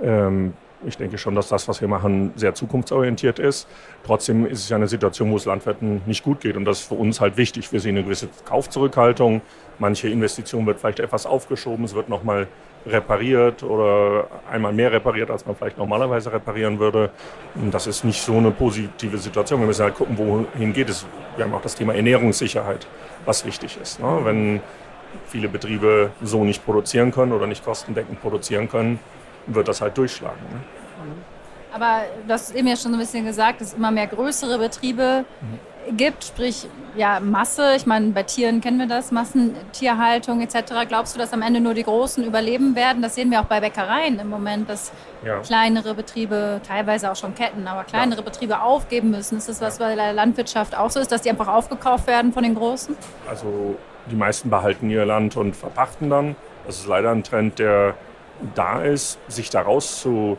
Ähm, 0.00 0.54
ich 0.86 0.96
denke 0.96 1.18
schon, 1.18 1.34
dass 1.34 1.48
das, 1.48 1.68
was 1.68 1.80
wir 1.80 1.88
machen, 1.88 2.32
sehr 2.36 2.54
zukunftsorientiert 2.54 3.38
ist. 3.38 3.68
Trotzdem 4.04 4.46
ist 4.46 4.60
es 4.60 4.68
ja 4.68 4.76
eine 4.76 4.88
Situation, 4.88 5.30
wo 5.30 5.36
es 5.36 5.44
Landwirten 5.44 6.02
nicht 6.06 6.24
gut 6.24 6.40
geht. 6.40 6.56
Und 6.56 6.64
das 6.64 6.80
ist 6.80 6.88
für 6.88 6.94
uns 6.94 7.20
halt 7.20 7.36
wichtig. 7.36 7.72
Wir 7.72 7.80
sehen 7.80 7.96
eine 7.96 8.04
gewisse 8.04 8.28
Kaufzurückhaltung. 8.44 9.42
Manche 9.78 10.08
Investition 10.08 10.66
wird 10.66 10.80
vielleicht 10.80 11.00
etwas 11.00 11.26
aufgeschoben. 11.26 11.84
Es 11.84 11.94
wird 11.94 12.08
nochmal 12.08 12.48
repariert 12.86 13.62
oder 13.62 14.26
einmal 14.50 14.72
mehr 14.72 14.90
repariert, 14.92 15.30
als 15.30 15.46
man 15.46 15.54
vielleicht 15.54 15.78
normalerweise 15.78 16.32
reparieren 16.32 16.78
würde. 16.78 17.10
Und 17.54 17.72
das 17.72 17.86
ist 17.86 18.04
nicht 18.04 18.20
so 18.20 18.36
eine 18.36 18.50
positive 18.50 19.18
Situation. 19.18 19.60
Wir 19.60 19.66
müssen 19.66 19.84
halt 19.84 19.94
gucken, 19.94 20.18
wohin 20.18 20.72
geht 20.72 20.90
es. 20.90 21.06
Wir 21.36 21.44
haben 21.44 21.54
auch 21.54 21.62
das 21.62 21.74
Thema 21.74 21.94
Ernährungssicherheit, 21.94 22.86
was 23.24 23.44
wichtig 23.46 23.78
ist. 23.80 24.00
Ne? 24.00 24.20
Wenn 24.24 24.60
viele 25.26 25.48
Betriebe 25.48 26.10
so 26.22 26.44
nicht 26.44 26.64
produzieren 26.64 27.12
können 27.12 27.32
oder 27.32 27.46
nicht 27.46 27.64
kostendeckend 27.64 28.20
produzieren 28.20 28.68
können, 28.68 28.98
wird 29.46 29.68
das 29.68 29.80
halt 29.80 29.96
durchschlagen. 29.96 30.40
Ne? 30.52 30.60
Aber 31.72 32.02
du 32.26 32.32
hast 32.32 32.54
eben 32.54 32.68
ja 32.68 32.76
schon 32.76 32.92
so 32.92 32.96
ein 32.96 33.00
bisschen 33.00 33.24
gesagt, 33.24 33.60
dass 33.60 33.68
es 33.68 33.74
immer 33.74 33.90
mehr 33.90 34.06
größere 34.06 34.58
Betriebe 34.58 35.24
mhm. 35.40 35.96
gibt, 35.96 36.24
sprich 36.24 36.68
ja 36.96 37.18
Masse. 37.18 37.74
Ich 37.76 37.86
meine, 37.86 38.08
bei 38.08 38.24
Tieren 38.24 38.60
kennen 38.60 38.78
wir 38.78 38.86
das, 38.86 39.10
Massentierhaltung 39.10 40.42
etc. 40.42 40.86
Glaubst 40.86 41.14
du, 41.14 41.18
dass 41.18 41.32
am 41.32 41.40
Ende 41.40 41.60
nur 41.60 41.72
die 41.72 41.84
Großen 41.84 42.22
überleben 42.24 42.76
werden? 42.76 43.00
Das 43.00 43.14
sehen 43.14 43.30
wir 43.30 43.40
auch 43.40 43.46
bei 43.46 43.60
Bäckereien 43.60 44.18
im 44.18 44.28
Moment, 44.28 44.68
dass 44.68 44.92
ja. 45.24 45.38
kleinere 45.38 45.94
Betriebe, 45.94 46.60
teilweise 46.66 47.10
auch 47.10 47.16
schon 47.16 47.34
Ketten, 47.34 47.66
aber 47.66 47.84
kleinere 47.84 48.18
ja. 48.18 48.24
Betriebe 48.24 48.60
aufgeben 48.60 49.10
müssen. 49.10 49.38
Ist 49.38 49.48
das 49.48 49.62
was 49.62 49.78
bei 49.78 49.94
der 49.94 50.12
Landwirtschaft 50.12 50.76
auch 50.76 50.90
so 50.90 51.00
ist, 51.00 51.10
dass 51.10 51.22
die 51.22 51.30
einfach 51.30 51.48
aufgekauft 51.48 52.06
werden 52.06 52.34
von 52.34 52.42
den 52.42 52.54
Großen? 52.54 52.94
Also 53.26 53.76
die 54.10 54.16
meisten 54.16 54.50
behalten 54.50 54.90
ihr 54.90 55.06
Land 55.06 55.38
und 55.38 55.56
verpachten 55.56 56.10
dann. 56.10 56.36
Das 56.66 56.76
ist 56.76 56.86
leider 56.86 57.10
ein 57.10 57.24
Trend, 57.24 57.58
der 57.58 57.94
da 58.54 58.82
ist, 58.82 59.18
sich 59.28 59.50
daraus 59.50 60.00
zu 60.00 60.36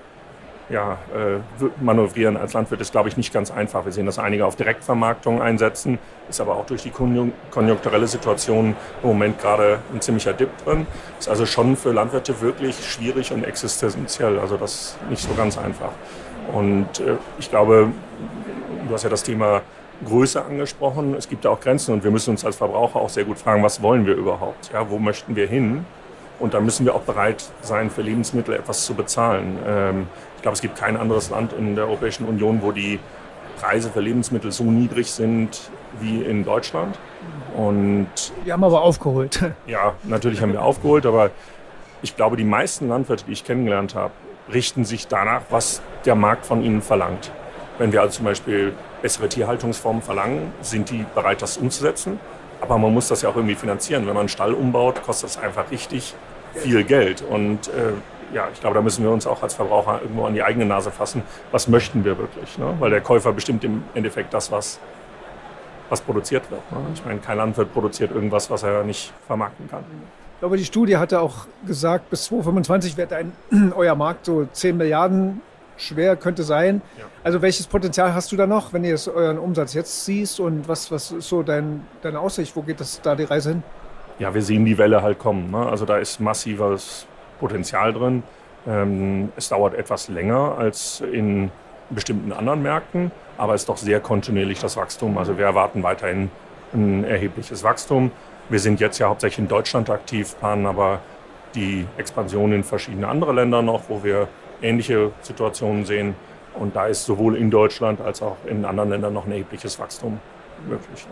ja, 0.69 0.97
äh, 1.13 1.65
manövrieren 1.81 2.37
als 2.37 2.53
Landwirt 2.53 2.81
ist, 2.81 2.91
glaube 2.91 3.09
ich, 3.09 3.17
nicht 3.17 3.33
ganz 3.33 3.51
einfach. 3.51 3.85
Wir 3.85 3.91
sehen, 3.91 4.05
dass 4.05 4.17
einige 4.17 4.45
auf 4.45 4.55
Direktvermarktung 4.55 5.41
einsetzen, 5.41 5.99
ist 6.29 6.39
aber 6.39 6.55
auch 6.55 6.65
durch 6.65 6.83
die 6.83 6.89
konjunkturelle 6.89 8.07
Situation 8.07 8.75
im 9.01 9.07
Moment 9.07 9.39
gerade 9.39 9.79
ein 9.93 10.01
ziemlicher 10.01 10.33
Dip 10.33 10.49
drin. 10.63 10.87
Ist 11.19 11.29
also 11.29 11.45
schon 11.45 11.75
für 11.75 11.91
Landwirte 11.91 12.39
wirklich 12.41 12.75
schwierig 12.85 13.31
und 13.31 13.43
existenziell. 13.43 14.39
Also 14.39 14.57
das 14.57 14.73
ist 14.73 14.97
nicht 15.09 15.21
so 15.21 15.33
ganz 15.35 15.57
einfach. 15.57 15.91
Und 16.53 16.99
äh, 16.99 17.17
ich 17.39 17.49
glaube, 17.49 17.89
du 18.87 18.93
hast 18.93 19.03
ja 19.03 19.09
das 19.09 19.23
Thema 19.23 19.61
Größe 20.05 20.43
angesprochen. 20.43 21.13
Es 21.15 21.29
gibt 21.29 21.45
da 21.45 21.49
auch 21.49 21.59
Grenzen 21.59 21.93
und 21.93 22.03
wir 22.03 22.11
müssen 22.11 22.31
uns 22.31 22.43
als 22.43 22.55
Verbraucher 22.55 22.99
auch 22.99 23.09
sehr 23.09 23.25
gut 23.25 23.37
fragen, 23.37 23.63
was 23.63 23.81
wollen 23.81 24.05
wir 24.05 24.15
überhaupt? 24.15 24.71
Ja, 24.73 24.89
wo 24.89 24.97
möchten 24.97 25.35
wir 25.35 25.47
hin? 25.47 25.85
Und 26.43 26.53
da 26.53 26.59
müssen 26.59 26.85
wir 26.85 26.93
auch 26.93 27.03
bereit 27.03 27.41
sein, 27.61 27.89
für 27.89 28.01
Lebensmittel 28.01 28.53
etwas 28.53 28.85
zu 28.85 28.95
bezahlen. 28.95 29.57
Ähm, 29.65 30.07
ich 30.35 30.41
glaube, 30.41 30.55
es 30.55 30.61
gibt 30.61 30.77
kein 30.77 30.97
anderes 30.97 31.29
Land 31.29 31.53
in 31.53 31.77
der 31.77 31.85
Europäischen 31.85 32.25
Union, 32.25 32.61
wo 32.61 32.73
die 32.73 32.99
Preise 33.61 33.89
für 33.89 34.01
Lebensmittel 34.01 34.51
so 34.51 34.65
niedrig 34.65 35.09
sind 35.09 35.71
wie 36.01 36.21
in 36.21 36.43
Deutschland. 36.43 36.99
Und 37.55 38.09
wir 38.43 38.51
haben 38.51 38.63
aber 38.65 38.81
aufgeholt. 38.81 39.39
Ja, 39.67 39.93
natürlich 40.03 40.41
haben 40.41 40.51
wir 40.51 40.61
aufgeholt, 40.63 41.05
aber 41.05 41.31
ich 42.01 42.17
glaube, 42.17 42.35
die 42.35 42.43
meisten 42.43 42.89
Landwirte, 42.89 43.23
die 43.23 43.31
ich 43.31 43.45
kennengelernt 43.45 43.95
habe, 43.95 44.11
richten 44.51 44.83
sich 44.83 45.07
danach, 45.07 45.43
was 45.49 45.81
der 46.03 46.15
Markt 46.15 46.45
von 46.45 46.61
ihnen 46.61 46.81
verlangt. 46.81 47.31
Wenn 47.77 47.93
wir 47.93 48.01
also 48.01 48.17
zum 48.17 48.25
Beispiel 48.25 48.73
bessere 49.01 49.29
Tierhaltungsformen 49.29 50.01
verlangen, 50.01 50.51
sind 50.59 50.89
die 50.89 51.05
bereit, 51.15 51.41
das 51.41 51.55
umzusetzen. 51.55 52.19
Aber 52.59 52.77
man 52.77 52.93
muss 52.93 53.07
das 53.07 53.21
ja 53.21 53.29
auch 53.29 53.37
irgendwie 53.37 53.55
finanzieren. 53.55 54.01
Wenn 54.01 54.13
man 54.13 54.23
einen 54.23 54.29
Stall 54.29 54.53
umbaut, 54.53 55.01
kostet 55.03 55.29
das 55.29 55.37
einfach 55.37 55.71
richtig 55.71 56.13
viel 56.53 56.83
Geld. 56.83 57.21
Und 57.21 57.67
äh, 57.69 57.93
ja, 58.33 58.47
ich 58.51 58.59
glaube, 58.59 58.75
da 58.75 58.81
müssen 58.81 59.03
wir 59.03 59.11
uns 59.11 59.27
auch 59.27 59.43
als 59.43 59.53
Verbraucher 59.53 60.01
irgendwo 60.01 60.25
an 60.25 60.33
die 60.33 60.43
eigene 60.43 60.65
Nase 60.65 60.91
fassen. 60.91 61.23
Was 61.51 61.67
möchten 61.67 62.03
wir 62.03 62.17
wirklich? 62.17 62.57
Ne? 62.57 62.75
Weil 62.79 62.89
der 62.89 63.01
Käufer 63.01 63.31
bestimmt 63.31 63.63
im 63.63 63.83
Endeffekt 63.93 64.33
das, 64.33 64.51
was, 64.51 64.79
was 65.89 66.01
produziert 66.01 66.49
wird. 66.49 66.61
Ne? 66.71 66.77
Ich 66.93 67.05
meine, 67.05 67.19
kein 67.19 67.37
Landwirt 67.37 67.73
produziert 67.73 68.11
irgendwas, 68.11 68.49
was 68.49 68.63
er 68.63 68.83
nicht 68.83 69.13
vermarkten 69.27 69.69
kann. 69.69 69.83
Ich 70.35 70.39
glaube, 70.39 70.57
die 70.57 70.65
Studie 70.65 70.97
hatte 70.97 71.21
auch 71.21 71.47
gesagt, 71.65 72.09
bis 72.09 72.25
2025 72.25 72.97
wird 72.97 73.13
ein, 73.13 73.31
euer 73.75 73.95
Markt 73.95 74.25
so 74.25 74.45
10 74.51 74.77
Milliarden 74.77 75.41
schwer 75.77 76.15
könnte 76.15 76.43
sein. 76.43 76.81
Ja. 76.97 77.05
Also 77.23 77.41
welches 77.41 77.67
Potenzial 77.67 78.13
hast 78.13 78.31
du 78.31 78.35
da 78.35 78.45
noch, 78.45 78.73
wenn 78.73 78.83
ihr 78.83 78.99
euren 79.13 79.37
Umsatz 79.37 79.73
jetzt 79.73 80.05
siehst 80.05 80.39
und 80.39 80.67
was, 80.67 80.91
was 80.91 81.11
ist 81.11 81.29
so 81.29 81.43
dein, 81.43 81.85
deine 82.01 82.19
Aussicht? 82.19 82.55
Wo 82.55 82.61
geht 82.61 82.79
das 82.79 83.01
da 83.01 83.15
die 83.15 83.23
Reise 83.23 83.49
hin? 83.49 83.63
Ja, 84.19 84.33
wir 84.33 84.41
sehen 84.41 84.65
die 84.65 84.77
Welle 84.77 85.01
halt 85.01 85.19
kommen. 85.19 85.51
Ne? 85.51 85.65
Also 85.65 85.85
da 85.85 85.97
ist 85.97 86.19
massives 86.19 87.07
Potenzial 87.39 87.93
drin. 87.93 88.23
Ähm, 88.67 89.31
es 89.35 89.49
dauert 89.49 89.73
etwas 89.73 90.07
länger 90.07 90.57
als 90.57 91.01
in 91.01 91.51
bestimmten 91.89 92.31
anderen 92.31 92.61
Märkten, 92.61 93.11
aber 93.37 93.53
es 93.53 93.61
ist 93.63 93.69
doch 93.69 93.77
sehr 93.77 93.99
kontinuierlich 93.99 94.59
das 94.59 94.77
Wachstum. 94.77 95.17
Also 95.17 95.37
wir 95.37 95.45
erwarten 95.45 95.83
weiterhin 95.83 96.29
ein 96.73 97.03
erhebliches 97.03 97.63
Wachstum. 97.63 98.11
Wir 98.49 98.59
sind 98.59 98.79
jetzt 98.79 98.99
ja 98.99 99.09
hauptsächlich 99.09 99.39
in 99.39 99.47
Deutschland 99.47 99.89
aktiv, 99.89 100.35
planen 100.39 100.65
aber 100.65 100.99
die 101.55 101.85
Expansion 101.97 102.51
in 102.51 102.63
verschiedene 102.63 103.07
andere 103.07 103.33
Länder 103.33 103.61
noch, 103.61 103.83
wo 103.89 104.03
wir 104.03 104.27
ähnliche 104.61 105.11
Situationen 105.21 105.85
sehen. 105.85 106.15
Und 106.53 106.75
da 106.75 106.87
ist 106.87 107.05
sowohl 107.05 107.35
in 107.35 107.49
Deutschland 107.49 108.01
als 108.01 108.21
auch 108.21 108.37
in 108.45 108.65
anderen 108.65 108.89
Ländern 108.89 109.13
noch 109.13 109.25
ein 109.25 109.31
erhebliches 109.31 109.79
Wachstum 109.79 110.19
möglich. 110.67 111.05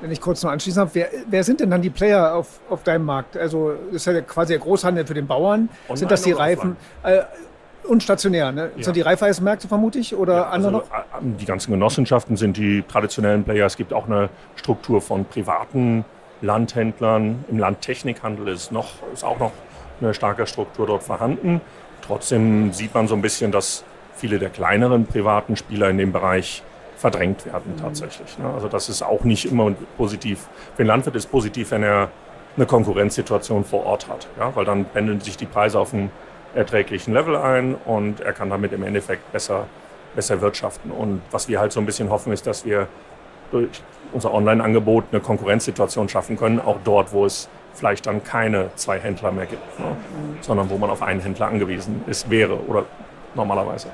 Wenn 0.00 0.10
ich 0.10 0.20
kurz 0.20 0.42
noch 0.42 0.50
anschließen 0.50 0.82
darf, 0.82 0.94
wer, 0.94 1.08
wer, 1.28 1.44
sind 1.44 1.60
denn 1.60 1.70
dann 1.70 1.82
die 1.82 1.90
Player 1.90 2.34
auf, 2.34 2.60
auf 2.68 2.82
deinem 2.82 3.04
Markt? 3.04 3.36
Also 3.36 3.74
das 3.92 4.06
ist 4.06 4.06
ja 4.06 4.20
quasi 4.22 4.54
der 4.54 4.60
Großhandel 4.60 5.06
für 5.06 5.14
den 5.14 5.26
Bauern. 5.26 5.68
Online 5.88 5.98
sind 5.98 6.10
das 6.10 6.22
die 6.22 6.32
Reifen? 6.32 6.76
Äh, 7.02 7.22
und 7.86 8.02
stationär, 8.02 8.52
ne? 8.52 8.70
Ja. 8.76 8.82
Sind 8.82 8.96
die 8.96 9.00
Reifeisenmärkte 9.00 9.68
vermutlich 9.68 10.14
oder 10.14 10.34
ja, 10.34 10.48
andere 10.48 10.74
also, 10.74 10.88
noch? 10.88 10.90
Äh, 10.90 11.36
die 11.38 11.44
ganzen 11.44 11.70
Genossenschaften 11.70 12.36
sind 12.36 12.56
die 12.56 12.82
traditionellen 12.82 13.44
Player. 13.44 13.66
Es 13.66 13.76
gibt 13.76 13.92
auch 13.92 14.06
eine 14.06 14.28
Struktur 14.56 15.00
von 15.00 15.24
privaten 15.24 16.04
Landhändlern. 16.42 17.44
Im 17.48 17.58
Landtechnikhandel 17.58 18.48
ist, 18.48 18.72
noch, 18.72 18.90
ist 19.12 19.24
auch 19.24 19.38
noch 19.38 19.52
eine 20.00 20.14
starke 20.14 20.46
Struktur 20.46 20.86
dort 20.86 21.02
vorhanden. 21.02 21.60
Trotzdem 22.02 22.72
sieht 22.72 22.94
man 22.94 23.08
so 23.08 23.14
ein 23.14 23.22
bisschen, 23.22 23.52
dass 23.52 23.84
viele 24.14 24.38
der 24.38 24.50
kleineren 24.50 25.06
privaten 25.06 25.56
Spieler 25.56 25.90
in 25.90 25.98
dem 25.98 26.12
Bereich 26.12 26.62
verdrängt 26.96 27.46
werden 27.46 27.74
tatsächlich. 27.80 28.38
Ne? 28.38 28.50
Also 28.52 28.68
das 28.68 28.88
ist 28.88 29.02
auch 29.02 29.24
nicht 29.24 29.44
immer 29.44 29.72
positiv. 29.96 30.48
Für 30.74 30.82
den 30.82 30.88
Landwirt 30.88 31.16
ist 31.16 31.30
positiv, 31.30 31.70
wenn 31.70 31.82
er 31.82 32.10
eine 32.56 32.66
Konkurrenzsituation 32.66 33.64
vor 33.64 33.84
Ort 33.84 34.08
hat, 34.08 34.26
ja? 34.38 34.54
weil 34.56 34.64
dann 34.64 34.86
pendeln 34.86 35.20
sich 35.20 35.36
die 35.36 35.46
Preise 35.46 35.78
auf 35.78 35.92
einem 35.92 36.10
erträglichen 36.54 37.12
Level 37.12 37.36
ein 37.36 37.74
und 37.74 38.20
er 38.20 38.32
kann 38.32 38.48
damit 38.48 38.72
im 38.72 38.82
Endeffekt 38.82 39.30
besser, 39.30 39.66
besser 40.14 40.40
wirtschaften. 40.40 40.90
Und 40.90 41.20
was 41.30 41.48
wir 41.48 41.60
halt 41.60 41.72
so 41.72 41.80
ein 41.80 41.86
bisschen 41.86 42.08
hoffen, 42.08 42.32
ist, 42.32 42.46
dass 42.46 42.64
wir 42.64 42.88
durch 43.52 43.82
unser 44.12 44.32
Online-Angebot 44.32 45.04
eine 45.12 45.20
Konkurrenzsituation 45.20 46.08
schaffen 46.08 46.38
können, 46.38 46.58
auch 46.60 46.78
dort, 46.82 47.12
wo 47.12 47.26
es 47.26 47.48
vielleicht 47.74 48.06
dann 48.06 48.24
keine 48.24 48.70
zwei 48.74 48.98
Händler 48.98 49.32
mehr 49.32 49.46
gibt, 49.46 49.78
ne? 49.78 49.96
sondern 50.40 50.70
wo 50.70 50.78
man 50.78 50.88
auf 50.88 51.02
einen 51.02 51.20
Händler 51.20 51.48
angewiesen 51.48 52.04
ist, 52.06 52.30
wäre 52.30 52.58
oder 52.66 52.86
normalerweise. 53.34 53.88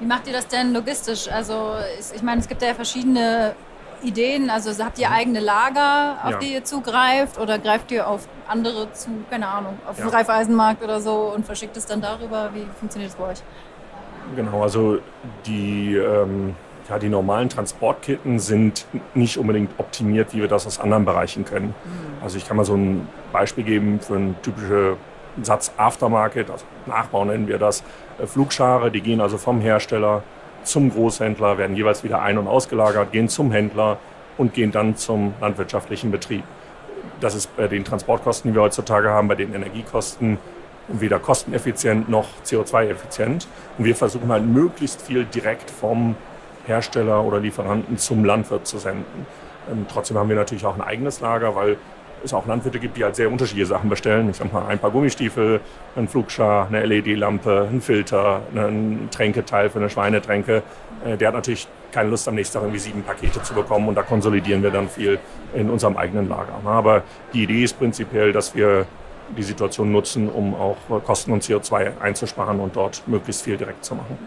Wie 0.00 0.06
macht 0.06 0.26
ihr 0.26 0.32
das 0.32 0.46
denn 0.48 0.72
logistisch? 0.72 1.28
Also 1.28 1.74
ich 2.14 2.22
meine, 2.22 2.40
es 2.40 2.48
gibt 2.48 2.62
ja 2.62 2.74
verschiedene 2.74 3.54
Ideen. 4.02 4.50
Also 4.50 4.84
habt 4.84 4.98
ihr 4.98 5.10
eigene 5.10 5.40
Lager, 5.40 6.18
auf 6.22 6.32
ja. 6.32 6.38
die 6.38 6.52
ihr 6.54 6.64
zugreift 6.64 7.38
oder 7.38 7.58
greift 7.58 7.90
ihr 7.90 8.06
auf 8.06 8.28
andere 8.46 8.92
zu, 8.92 9.08
keine 9.30 9.48
Ahnung, 9.48 9.78
auf 9.88 9.98
ja. 9.98 10.04
den 10.04 10.10
Reifeisenmarkt 10.10 10.82
oder 10.82 11.00
so 11.00 11.32
und 11.34 11.46
verschickt 11.46 11.76
es 11.76 11.86
dann 11.86 12.00
darüber? 12.00 12.50
Wie 12.52 12.66
funktioniert 12.78 13.12
das 13.12 13.18
bei 13.18 13.30
euch? 13.30 13.42
Genau, 14.36 14.62
also 14.62 14.98
die 15.46 15.94
ähm, 15.96 16.54
ja, 16.88 16.98
die 16.98 17.08
normalen 17.08 17.48
Transportketten 17.48 18.38
sind 18.38 18.86
nicht 19.14 19.38
unbedingt 19.38 19.70
optimiert, 19.78 20.34
wie 20.34 20.40
wir 20.40 20.48
das 20.48 20.66
aus 20.66 20.78
anderen 20.78 21.04
Bereichen 21.04 21.44
kennen. 21.44 21.68
Mhm. 21.68 22.22
Also 22.22 22.36
ich 22.36 22.46
kann 22.46 22.56
mal 22.56 22.64
so 22.64 22.74
ein 22.74 23.08
Beispiel 23.32 23.64
geben 23.64 24.00
für 24.00 24.16
einen 24.16 24.36
typischen 24.42 24.96
Satz 25.42 25.72
Aftermarket, 25.76 26.50
also 26.50 26.64
Nachbau 26.86 27.24
nennen 27.24 27.48
wir 27.48 27.58
das, 27.58 27.82
äh, 28.20 28.26
Flugschare, 28.26 28.90
die 28.90 29.00
gehen 29.00 29.20
also 29.20 29.38
vom 29.38 29.60
Hersteller 29.60 30.22
zum 30.62 30.90
Großhändler, 30.90 31.58
werden 31.58 31.76
jeweils 31.76 32.04
wieder 32.04 32.22
ein- 32.22 32.38
und 32.38 32.46
ausgelagert, 32.46 33.12
gehen 33.12 33.28
zum 33.28 33.52
Händler 33.52 33.98
und 34.38 34.54
gehen 34.54 34.72
dann 34.72 34.96
zum 34.96 35.34
landwirtschaftlichen 35.40 36.10
Betrieb. 36.10 36.44
Das 37.20 37.34
ist 37.34 37.54
bei 37.56 37.68
den 37.68 37.84
Transportkosten, 37.84 38.50
die 38.50 38.56
wir 38.56 38.62
heutzutage 38.62 39.10
haben, 39.10 39.28
bei 39.28 39.34
den 39.34 39.54
Energiekosten 39.54 40.38
weder 40.88 41.18
kosteneffizient 41.18 42.08
noch 42.08 42.28
CO2-effizient. 42.44 43.46
Und 43.78 43.84
wir 43.84 43.96
versuchen 43.96 44.30
halt 44.30 44.44
möglichst 44.44 45.00
viel 45.00 45.24
direkt 45.24 45.70
vom 45.70 46.16
Hersteller 46.66 47.24
oder 47.24 47.40
Lieferanten 47.40 47.98
zum 47.98 48.24
Landwirt 48.24 48.66
zu 48.66 48.78
senden. 48.78 49.26
Ähm, 49.70 49.86
trotzdem 49.90 50.18
haben 50.18 50.28
wir 50.28 50.36
natürlich 50.36 50.66
auch 50.66 50.74
ein 50.74 50.82
eigenes 50.82 51.20
Lager, 51.20 51.54
weil 51.54 51.76
es 52.24 52.34
auch 52.34 52.46
Landwirte 52.46 52.78
gibt, 52.78 52.96
die 52.96 53.04
halt 53.04 53.16
sehr 53.16 53.30
unterschiedliche 53.30 53.66
Sachen 53.66 53.88
bestellen. 53.88 54.30
Ich 54.30 54.36
sag 54.36 54.52
mal, 54.52 54.66
ein 54.66 54.78
paar 54.78 54.90
Gummistiefel, 54.90 55.60
ein 55.96 56.08
Flugschar, 56.08 56.66
eine 56.66 56.84
LED-Lampe, 56.84 57.68
ein 57.70 57.80
Filter, 57.80 58.42
ein 58.54 59.08
Tränketeil 59.10 59.70
für 59.70 59.78
eine 59.78 59.90
Schweinetränke. 59.90 60.62
Äh, 61.04 61.16
der 61.16 61.28
hat 61.28 61.34
natürlich 61.34 61.68
keine 61.92 62.10
Lust, 62.10 62.26
am 62.26 62.34
nächsten 62.34 62.54
Tag 62.54 62.62
irgendwie 62.62 62.80
sieben 62.80 63.02
Pakete 63.02 63.40
zu 63.42 63.54
bekommen 63.54 63.88
und 63.88 63.94
da 63.94 64.02
konsolidieren 64.02 64.62
wir 64.62 64.70
dann 64.70 64.88
viel 64.88 65.18
in 65.54 65.70
unserem 65.70 65.96
eigenen 65.96 66.28
Lager. 66.28 66.54
Aber 66.64 67.04
die 67.32 67.44
Idee 67.44 67.62
ist 67.62 67.78
prinzipiell, 67.78 68.32
dass 68.32 68.54
wir 68.54 68.86
die 69.36 69.42
Situation 69.42 69.92
nutzen, 69.92 70.28
um 70.28 70.54
auch 70.54 70.76
Kosten 71.04 71.32
und 71.32 71.42
CO2 71.42 72.00
einzusparen 72.00 72.60
und 72.60 72.76
dort 72.76 73.06
möglichst 73.06 73.42
viel 73.42 73.56
direkt 73.56 73.84
zu 73.84 73.94
machen. 73.94 74.18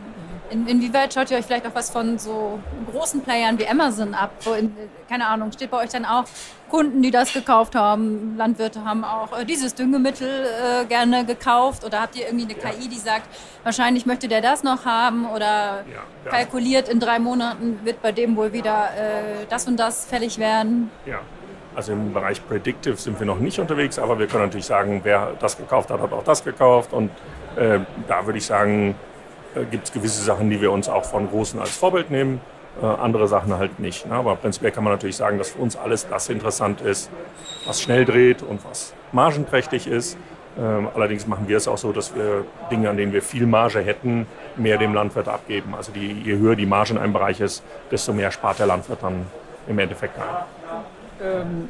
In, 0.50 0.66
inwieweit 0.66 1.14
schaut 1.14 1.30
ihr 1.30 1.38
euch 1.38 1.46
vielleicht 1.46 1.68
auch 1.68 1.76
was 1.76 1.90
von 1.90 2.18
so 2.18 2.60
großen 2.92 3.22
Playern 3.22 3.60
wie 3.60 3.68
Amazon 3.68 4.14
ab? 4.14 4.32
In, 4.58 4.76
keine 5.10 5.28
Ahnung, 5.28 5.52
steht 5.52 5.72
bei 5.72 5.84
euch 5.84 5.90
dann 5.90 6.06
auch 6.06 6.24
Kunden, 6.70 7.02
die 7.02 7.12
das 7.12 7.34
gekauft 7.34 7.76
haben? 7.76 8.36
Landwirte 8.38 8.84
haben 8.84 9.04
auch 9.04 9.38
äh, 9.38 9.46
dieses 9.46 9.76
Düngemittel 9.76 10.28
äh, 10.28 10.86
gerne 10.86 11.26
gekauft 11.26 11.84
oder 11.84 12.02
habt 12.02 12.16
ihr 12.16 12.28
irgendwie 12.28 12.46
eine 12.46 12.56
KI, 12.56 12.88
die 12.88 12.98
sagt, 12.98 13.28
wahrscheinlich 13.64 14.06
möchte 14.06 14.28
der 14.28 14.42
das 14.42 14.64
noch 14.64 14.86
haben 14.86 15.26
oder 15.28 15.46
ja, 15.46 16.04
ja. 16.26 16.32
kalkuliert 16.32 16.90
in 16.90 17.00
drei 17.00 17.20
Monaten 17.20 17.80
wird 17.84 18.02
bei 18.02 18.12
dem 18.12 18.36
wohl 18.36 18.54
wieder 18.54 18.90
äh, 18.98 19.46
das 19.50 19.68
und 19.68 19.78
das 19.78 20.06
fällig 20.06 20.38
werden? 20.38 20.92
Ja. 21.06 21.20
Also 21.76 21.92
im 21.92 22.12
Bereich 22.12 22.44
Predictive 22.48 22.96
sind 22.96 23.20
wir 23.20 23.28
noch 23.28 23.38
nicht 23.38 23.60
unterwegs, 23.60 24.00
aber 24.00 24.18
wir 24.18 24.26
können 24.26 24.46
natürlich 24.46 24.66
sagen, 24.66 25.02
wer 25.04 25.34
das 25.40 25.58
gekauft 25.58 25.92
hat, 25.92 26.02
hat 26.02 26.12
auch 26.12 26.24
das 26.24 26.44
gekauft. 26.44 26.92
Und 26.92 27.12
äh, 27.56 27.80
da 28.08 28.26
würde 28.26 28.40
ich 28.40 28.48
sagen, 28.48 28.96
äh, 29.54 29.64
gibt 29.66 29.86
es 29.86 29.94
gewisse 29.94 30.24
Sachen, 30.24 30.50
die 30.50 30.60
wir 30.60 30.72
uns 30.72 30.90
auch 30.90 31.06
von 31.06 31.30
Großen 31.30 31.60
als 31.60 31.78
Vorbild 31.78 32.10
nehmen, 32.10 32.42
äh, 32.82 32.86
andere 32.86 33.28
Sachen 33.28 33.58
halt 33.58 33.80
nicht. 33.80 34.06
Ne? 34.06 34.14
Aber 34.14 34.36
prinzipiell 34.36 34.72
kann 34.72 34.84
man 34.84 34.94
natürlich 34.94 35.16
sagen, 35.16 35.38
dass 35.38 35.52
für 35.52 35.60
uns 35.60 35.76
alles 35.76 36.08
das 36.08 36.30
interessant 36.30 36.82
ist, 36.82 37.10
was 37.66 37.82
schnell 37.82 38.06
dreht 38.06 38.42
und 38.44 38.64
was 38.66 38.94
margenträchtig 39.12 39.88
ist. 39.88 40.18
Ähm, 40.60 40.88
allerdings 40.96 41.28
machen 41.28 41.48
wir 41.48 41.58
es 41.58 41.68
auch 41.68 41.78
so, 41.78 41.92
dass 41.92 42.16
wir 42.16 42.46
Dinge, 42.72 42.90
an 42.90 42.98
denen 42.98 43.14
wir 43.14 43.22
viel 43.22 43.46
Marge 43.46 43.80
hätten, 43.80 44.26
mehr 44.56 44.78
dem 44.78 44.94
Landwirt 44.94 45.28
abgeben. 45.28 45.76
Also 45.76 45.92
die, 45.92 46.14
je 46.24 46.38
höher 46.38 46.56
die 46.56 46.66
Marge 46.66 46.94
in 46.94 46.98
einem 46.98 47.14
Bereich 47.14 47.40
ist, 47.42 47.64
desto 47.92 48.14
mehr 48.14 48.32
spart 48.32 48.60
der 48.60 48.66
Landwirt 48.66 49.04
dann 49.04 49.28
im 49.68 49.78
Endeffekt 49.78 50.18
ein. 50.18 50.46
Ähm, 51.22 51.70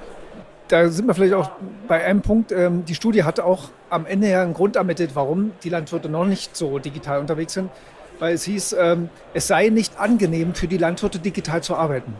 da 0.68 0.90
sind 0.90 1.08
wir 1.08 1.14
vielleicht 1.14 1.34
auch 1.34 1.52
bei 1.88 2.04
einem 2.04 2.22
Punkt. 2.22 2.52
Ähm, 2.52 2.86
die 2.86 2.96
Studie 2.96 3.24
hat 3.24 3.40
auch 3.40 3.70
am 3.90 4.06
Ende 4.06 4.30
ja 4.30 4.42
einen 4.42 4.54
Grund 4.54 4.76
ermittelt, 4.76 5.12
warum 5.16 5.52
die 5.64 5.70
Landwirte 5.70 6.10
noch 6.10 6.26
nicht 6.26 6.56
so 6.56 6.80
digital 6.80 7.20
unterwegs 7.20 7.54
sind. 7.54 7.70
Weil 8.20 8.34
es 8.34 8.44
hieß, 8.44 8.76
ähm, 8.80 9.10
es 9.34 9.48
sei 9.48 9.70
nicht 9.70 10.00
angenehm 10.00 10.56
für 10.56 10.68
die 10.68 10.78
Landwirte 10.78 11.20
digital 11.20 11.62
zu 11.62 11.76
arbeiten. 11.76 12.16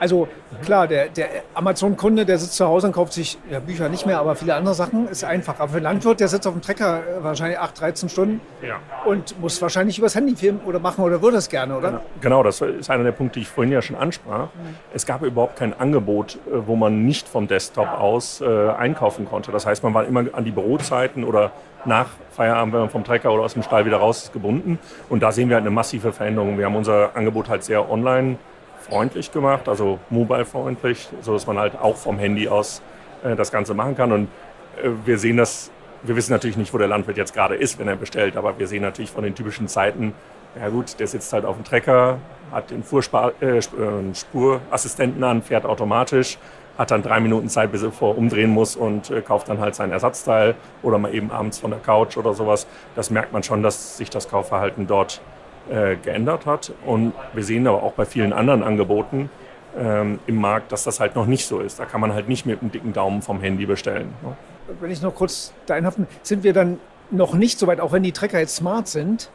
Also 0.00 0.28
klar, 0.64 0.86
der, 0.86 1.08
der 1.08 1.28
Amazon-Kunde, 1.54 2.24
der 2.24 2.38
sitzt 2.38 2.54
zu 2.54 2.66
Hause 2.66 2.88
und 2.88 2.92
kauft 2.92 3.12
sich 3.12 3.38
ja, 3.50 3.58
Bücher 3.58 3.88
nicht 3.88 4.06
mehr, 4.06 4.20
aber 4.20 4.36
viele 4.36 4.54
andere 4.54 4.74
Sachen 4.74 5.08
ist 5.08 5.24
einfach. 5.24 5.58
Aber 5.58 5.68
für 5.68 5.76
einen 5.76 5.84
Landwirt, 5.84 6.20
der 6.20 6.28
sitzt 6.28 6.46
auf 6.46 6.52
dem 6.52 6.62
Trecker 6.62 7.00
äh, 7.00 7.24
wahrscheinlich 7.24 7.58
8, 7.58 7.80
13 7.80 8.08
Stunden 8.08 8.40
ja. 8.62 8.76
und 9.04 9.38
muss 9.40 9.60
wahrscheinlich 9.60 9.98
übers 9.98 10.14
Handy 10.14 10.36
filmen 10.36 10.60
oder 10.64 10.78
machen 10.78 11.04
oder 11.04 11.20
würde 11.20 11.38
es 11.38 11.48
gerne, 11.48 11.76
oder? 11.76 11.88
Genau, 11.90 12.02
genau, 12.20 12.42
das 12.42 12.60
ist 12.60 12.90
einer 12.90 13.04
der 13.04 13.12
Punkte, 13.12 13.40
die 13.40 13.42
ich 13.42 13.48
vorhin 13.48 13.72
ja 13.72 13.82
schon 13.82 13.96
ansprach. 13.96 14.46
Mhm. 14.46 14.76
Es 14.94 15.06
gab 15.06 15.22
überhaupt 15.22 15.56
kein 15.56 15.78
Angebot, 15.78 16.36
äh, 16.46 16.66
wo 16.66 16.76
man 16.76 17.04
nicht 17.04 17.28
vom 17.28 17.48
Desktop 17.48 17.88
aus 17.88 18.40
äh, 18.40 18.70
einkaufen 18.70 19.26
konnte. 19.26 19.50
Das 19.52 19.66
heißt, 19.66 19.82
man 19.82 19.94
war 19.94 20.04
immer 20.06 20.24
an 20.32 20.44
die 20.44 20.52
Bürozeiten 20.52 21.24
oder 21.24 21.50
nach 21.88 22.08
Feierabend, 22.30 22.72
wenn 22.72 22.80
man 22.82 22.90
vom 22.90 23.02
Trecker 23.02 23.32
oder 23.32 23.42
aus 23.42 23.54
dem 23.54 23.62
Stall 23.62 23.84
wieder 23.84 23.96
raus 23.96 24.24
ist, 24.24 24.32
gebunden. 24.32 24.78
Und 25.08 25.22
da 25.22 25.32
sehen 25.32 25.48
wir 25.48 25.56
halt 25.56 25.64
eine 25.64 25.74
massive 25.74 26.12
Veränderung. 26.12 26.58
Wir 26.58 26.66
haben 26.66 26.76
unser 26.76 27.16
Angebot 27.16 27.48
halt 27.48 27.64
sehr 27.64 27.90
online 27.90 28.38
freundlich 28.88 29.32
gemacht, 29.32 29.68
also 29.68 29.98
mobile-freundlich, 30.10 31.08
sodass 31.20 31.46
man 31.46 31.58
halt 31.58 31.78
auch 31.78 31.96
vom 31.96 32.18
Handy 32.18 32.48
aus 32.48 32.80
äh, 33.24 33.36
das 33.36 33.50
Ganze 33.50 33.74
machen 33.74 33.96
kann. 33.96 34.12
Und 34.12 34.28
äh, 34.82 34.90
wir 35.04 35.18
sehen 35.18 35.36
das, 35.36 35.70
wir 36.02 36.16
wissen 36.16 36.32
natürlich 36.32 36.56
nicht, 36.56 36.72
wo 36.72 36.78
der 36.78 36.88
Landwirt 36.88 37.16
jetzt 37.16 37.34
gerade 37.34 37.54
ist, 37.56 37.78
wenn 37.78 37.88
er 37.88 37.96
bestellt, 37.96 38.36
aber 38.36 38.58
wir 38.58 38.66
sehen 38.66 38.82
natürlich 38.82 39.10
von 39.10 39.24
den 39.24 39.34
typischen 39.34 39.68
Zeiten, 39.68 40.14
ja 40.58 40.68
gut, 40.68 40.98
der 40.98 41.06
sitzt 41.06 41.32
halt 41.32 41.44
auf 41.44 41.56
dem 41.56 41.64
Trecker, 41.64 42.18
hat 42.50 42.70
den 42.70 42.82
Fuhrspar 42.82 43.32
äh, 43.40 43.58
äh 43.58 43.62
Spurassistenten 44.14 45.22
an, 45.22 45.42
fährt 45.42 45.66
automatisch, 45.66 46.38
hat 46.78 46.92
dann 46.92 47.02
drei 47.02 47.20
Minuten 47.20 47.48
Zeit, 47.48 47.72
bis 47.72 47.82
er 47.82 48.02
umdrehen 48.02 48.50
muss 48.50 48.76
und 48.76 49.10
äh, 49.10 49.20
kauft 49.20 49.48
dann 49.48 49.58
halt 49.58 49.74
sein 49.74 49.90
Ersatzteil 49.90 50.54
oder 50.82 50.98
mal 50.98 51.12
eben 51.12 51.30
abends 51.30 51.58
von 51.58 51.70
der 51.70 51.80
Couch 51.80 52.16
oder 52.16 52.32
sowas. 52.32 52.66
Das 52.94 53.10
merkt 53.10 53.32
man 53.32 53.42
schon, 53.42 53.62
dass 53.62 53.96
sich 53.96 54.08
das 54.08 54.28
Kaufverhalten 54.28 54.86
dort 54.86 55.20
äh, 55.68 55.96
geändert 55.96 56.46
hat. 56.46 56.72
Und 56.86 57.12
wir 57.34 57.42
sehen 57.42 57.66
aber 57.66 57.82
auch 57.82 57.92
bei 57.92 58.04
vielen 58.04 58.32
anderen 58.32 58.62
Angeboten 58.62 59.28
ähm, 59.76 60.20
im 60.26 60.36
Markt, 60.36 60.72
dass 60.72 60.84
das 60.84 61.00
halt 61.00 61.16
noch 61.16 61.26
nicht 61.26 61.46
so 61.46 61.58
ist. 61.58 61.80
Da 61.80 61.84
kann 61.84 62.00
man 62.00 62.14
halt 62.14 62.28
nicht 62.28 62.46
mit 62.46 62.62
einem 62.62 62.70
dicken 62.70 62.92
Daumen 62.92 63.22
vom 63.22 63.40
Handy 63.40 63.66
bestellen. 63.66 64.14
Ne? 64.22 64.36
Wenn 64.80 64.90
ich 64.90 65.02
noch 65.02 65.14
kurz 65.14 65.52
da 65.66 65.74
einhaften, 65.74 66.06
sind 66.22 66.44
wir 66.44 66.52
dann 66.52 66.78
noch 67.10 67.34
nicht 67.34 67.58
so 67.58 67.66
weit, 67.66 67.80
auch 67.80 67.92
wenn 67.92 68.02
die 68.02 68.12
Trecker 68.12 68.38
jetzt 68.38 68.56
smart 68.56 68.86
sind, 68.86 69.30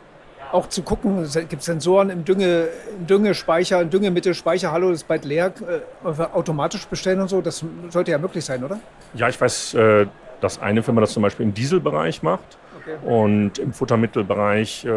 auch 0.53 0.69
zu 0.69 0.83
gucken, 0.83 1.19
es 1.19 1.33
gibt 1.49 1.63
Sensoren 1.63 2.09
im, 2.09 2.23
Dünge, 2.23 2.67
im 2.97 3.07
Düngespeicher, 3.07 3.81
im 3.81 3.89
Düngemittelspeicher, 3.89 4.71
hallo, 4.71 4.89
das 4.89 4.99
ist 4.99 5.07
bald 5.07 5.25
leer, 5.25 5.51
äh, 5.67 6.07
automatisch 6.33 6.85
bestellen 6.85 7.19
und 7.19 7.27
so, 7.27 7.41
das 7.41 7.65
sollte 7.89 8.11
ja 8.11 8.17
möglich 8.17 8.45
sein, 8.45 8.63
oder? 8.63 8.79
Ja, 9.15 9.29
ich 9.29 9.41
weiß, 9.41 9.73
äh, 9.73 10.05
dass 10.41 10.61
eine 10.61 10.83
Firma 10.83 11.01
das 11.01 11.11
zum 11.11 11.23
Beispiel 11.23 11.45
im 11.45 11.53
Dieselbereich 11.53 12.21
macht. 12.23 12.57
Okay. 12.83 12.97
und 13.07 13.59
im 13.59 13.71
Futtermittelbereich 13.71 14.85
äh, 14.85 14.91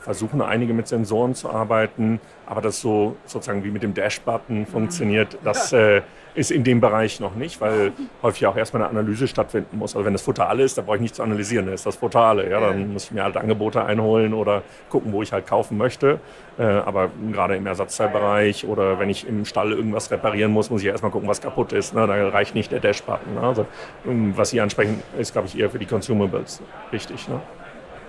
versuchen 0.00 0.42
einige 0.42 0.74
mit 0.74 0.86
Sensoren 0.86 1.34
zu 1.34 1.50
arbeiten, 1.50 2.20
aber 2.44 2.60
das 2.60 2.80
so 2.80 3.16
sozusagen 3.24 3.64
wie 3.64 3.70
mit 3.70 3.82
dem 3.82 3.94
Dash-Button 3.94 4.66
funktioniert, 4.66 5.38
das 5.42 5.72
äh, 5.72 6.02
ist 6.36 6.50
in 6.50 6.64
dem 6.64 6.80
Bereich 6.80 7.18
noch 7.18 7.34
nicht, 7.34 7.60
weil 7.60 7.92
häufig 8.22 8.46
auch 8.46 8.56
erstmal 8.56 8.82
eine 8.82 8.90
Analyse 8.90 9.26
stattfinden 9.26 9.78
muss. 9.78 9.96
Also 9.96 10.04
wenn 10.04 10.12
das 10.12 10.22
Futter 10.22 10.48
alle 10.48 10.62
ist, 10.62 10.76
dann 10.76 10.84
brauche 10.84 10.96
ich 10.96 11.02
nicht 11.02 11.14
zu 11.14 11.22
analysieren, 11.22 11.66
dann 11.66 11.74
ist 11.74 11.86
das 11.86 11.96
Futter 11.96 12.20
alle. 12.20 12.48
Ja, 12.48 12.60
dann 12.60 12.92
muss 12.92 13.04
ich 13.04 13.10
mir 13.10 13.24
halt 13.24 13.36
Angebote 13.36 13.84
einholen 13.84 14.34
oder 14.34 14.62
gucken, 14.90 15.12
wo 15.12 15.22
ich 15.22 15.32
halt 15.32 15.46
kaufen 15.46 15.78
möchte. 15.78 16.20
Äh, 16.58 16.62
aber 16.62 17.10
gerade 17.32 17.56
im 17.56 17.66
Ersatzteilbereich 17.66 18.66
oder 18.66 18.98
wenn 18.98 19.10
ich 19.10 19.26
im 19.26 19.44
Stall 19.44 19.72
irgendwas 19.72 20.10
reparieren 20.10 20.52
muss, 20.52 20.70
muss 20.70 20.82
ich 20.82 20.88
erstmal 20.88 21.10
gucken, 21.10 21.28
was 21.28 21.40
kaputt 21.40 21.72
ist. 21.72 21.94
Ne? 21.94 22.06
Da 22.06 22.28
reicht 22.28 22.54
nicht 22.54 22.70
der 22.70 22.80
Dash-Button. 22.80 23.34
Ne? 23.34 23.40
Also 23.40 23.66
ähm, 24.06 24.34
was 24.36 24.50
Sie 24.50 24.60
ansprechen, 24.60 25.02
ist, 25.18 25.32
glaube 25.32 25.48
ich, 25.48 25.58
eher 25.58 25.70
für 25.70 25.78
die 25.78 25.86
Consumables 25.86 26.60
wichtig. 26.90 27.28
Ne? 27.28 27.40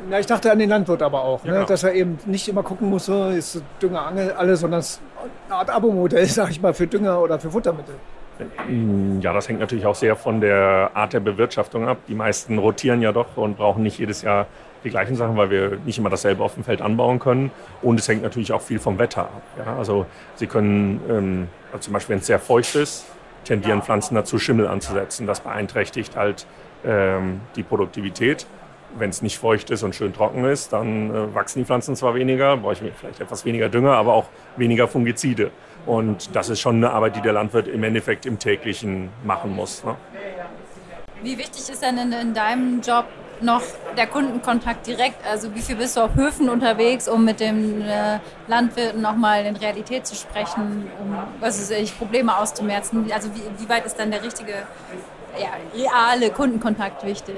Ja, 0.10 0.20
ich 0.20 0.26
dachte 0.26 0.52
an 0.52 0.60
den 0.60 0.70
Landwirt 0.70 1.02
aber 1.02 1.24
auch, 1.24 1.44
ja, 1.44 1.60
ne? 1.60 1.66
Dass 1.66 1.84
er 1.84 1.94
eben 1.94 2.18
nicht 2.26 2.48
immer 2.48 2.64
gucken 2.64 2.90
muss, 2.90 3.06
so 3.06 3.30
ist 3.30 3.62
Dünger, 3.82 4.06
Angel, 4.06 4.32
alles, 4.32 4.60
sondern 4.60 4.80
es 4.82 5.02
eine 5.48 5.56
Art 5.56 5.70
Abo-Modell, 5.70 6.26
sag 6.28 6.52
ich 6.52 6.62
mal, 6.62 6.74
für 6.74 6.88
Dünger 6.88 7.20
oder 7.22 7.40
für 7.40 7.50
Futtermittel. 7.50 7.96
Mm, 8.68 9.20
ja, 9.22 9.34
das 9.34 9.48
hängt 9.50 9.60
natürlich 9.60 9.86
auch 9.86 9.96
sehr 9.96 10.16
von 10.16 10.42
der 10.42 10.92
Art 10.94 11.14
der 11.14 11.20
Bewirtschaftung 11.20 11.88
ab. 11.88 11.98
Die 12.08 12.16
meisten 12.16 12.58
rotieren 12.58 13.02
ja 13.02 13.12
doch 13.12 13.38
und 13.38 13.58
brauchen 13.58 13.84
nicht 13.84 14.00
jedes 14.00 14.22
Jahr 14.22 14.48
die 14.84 14.90
gleichen 14.90 15.16
Sachen, 15.16 15.36
weil 15.38 15.50
wir 15.50 15.78
nicht 15.86 15.98
immer 15.98 16.10
dasselbe 16.10 16.44
auf 16.44 16.54
dem 16.54 16.64
Feld 16.64 16.82
anbauen 16.82 17.20
können. 17.20 17.52
Und 17.82 18.00
es 18.00 18.08
hängt 18.08 18.22
natürlich 18.22 18.52
auch 18.54 18.62
viel 18.62 18.80
vom 18.80 19.00
Wetter 19.00 19.24
ab. 19.24 19.42
Ja? 19.58 19.78
Also 19.78 20.06
Sie 20.36 20.48
können, 20.48 21.02
ähm, 21.10 21.48
also 21.72 21.86
zum 21.86 21.94
Beispiel 21.94 22.14
wenn 22.14 22.20
es 22.20 22.28
sehr 22.28 22.40
feucht 22.40 22.76
ist, 22.76 23.06
tendieren 23.44 23.82
Pflanzen 23.82 24.16
dazu, 24.16 24.40
Schimmel 24.40 24.68
anzusetzen. 24.68 25.26
Das 25.26 25.40
beeinträchtigt 25.40 26.16
halt 26.16 26.46
ähm, 26.86 27.42
die 27.56 27.64
Produktivität 27.64 28.46
wenn 28.98 29.10
es 29.10 29.22
nicht 29.22 29.38
feucht 29.38 29.70
ist 29.70 29.84
und 29.84 29.96
schön 29.96 30.14
trocken 30.14 30.46
ist, 30.46 30.74
dann 30.74 31.14
äh, 31.14 31.36
wachsen 31.36 31.60
die 31.60 31.66
Pflanzen 31.66 31.96
zwar 31.96 32.16
weniger, 32.16 32.58
brauche 32.58 32.74
ich 32.74 32.80
vielleicht 32.80 33.20
etwas 33.20 33.46
weniger 33.46 33.70
Dünger, 33.70 33.94
aber 33.94 34.14
auch 34.14 34.26
weniger 34.56 34.88
Fungizide. 34.88 35.52
Und 35.86 36.36
das 36.36 36.50
ist 36.50 36.60
schon 36.60 36.78
eine 36.78 36.92
Arbeit, 36.92 37.16
die 37.16 37.22
der 37.22 37.34
Landwirt 37.34 37.68
im 37.68 37.84
Endeffekt 37.84 38.26
im 38.26 38.40
täglichen 38.40 39.10
machen 39.24 39.56
muss. 39.56 39.84
Ne? 39.84 39.96
Wie 41.24 41.38
wichtig 41.38 41.70
ist 41.70 41.82
denn 41.82 41.98
in, 41.98 42.12
in, 42.12 42.34
deinem 42.34 42.82
Job 42.82 43.06
noch 43.42 43.62
der 43.96 44.08
Kundenkontakt 44.08 44.86
direkt? 44.86 45.26
Also 45.26 45.54
wie 45.56 45.62
viel 45.62 45.78
bist 45.78 45.96
du 45.96 46.02
auf 46.02 46.16
Höfen 46.16 46.50
unterwegs, 46.50 47.08
um 47.08 47.24
mit 47.24 47.40
den 47.40 47.82
äh, 47.82 48.20
Landwirten 48.48 49.02
nochmal 49.02 49.46
in 49.46 49.56
Realität 49.56 50.06
zu 50.06 50.16
sprechen, 50.16 50.90
um 51.00 51.18
was 51.40 51.60
ist 51.60 51.72
ich, 51.72 51.98
Probleme 51.98 52.38
auszumerzen? 52.38 53.10
Also 53.12 53.30
wie, 53.34 53.42
wie 53.58 53.70
weit 53.70 53.86
ist 53.86 53.98
dann 53.98 54.12
der 54.12 54.24
richtige, 54.24 54.54
ja, 55.40 55.50
reale 55.74 56.32
Kundenkontakt 56.32 57.06
wichtig? 57.06 57.36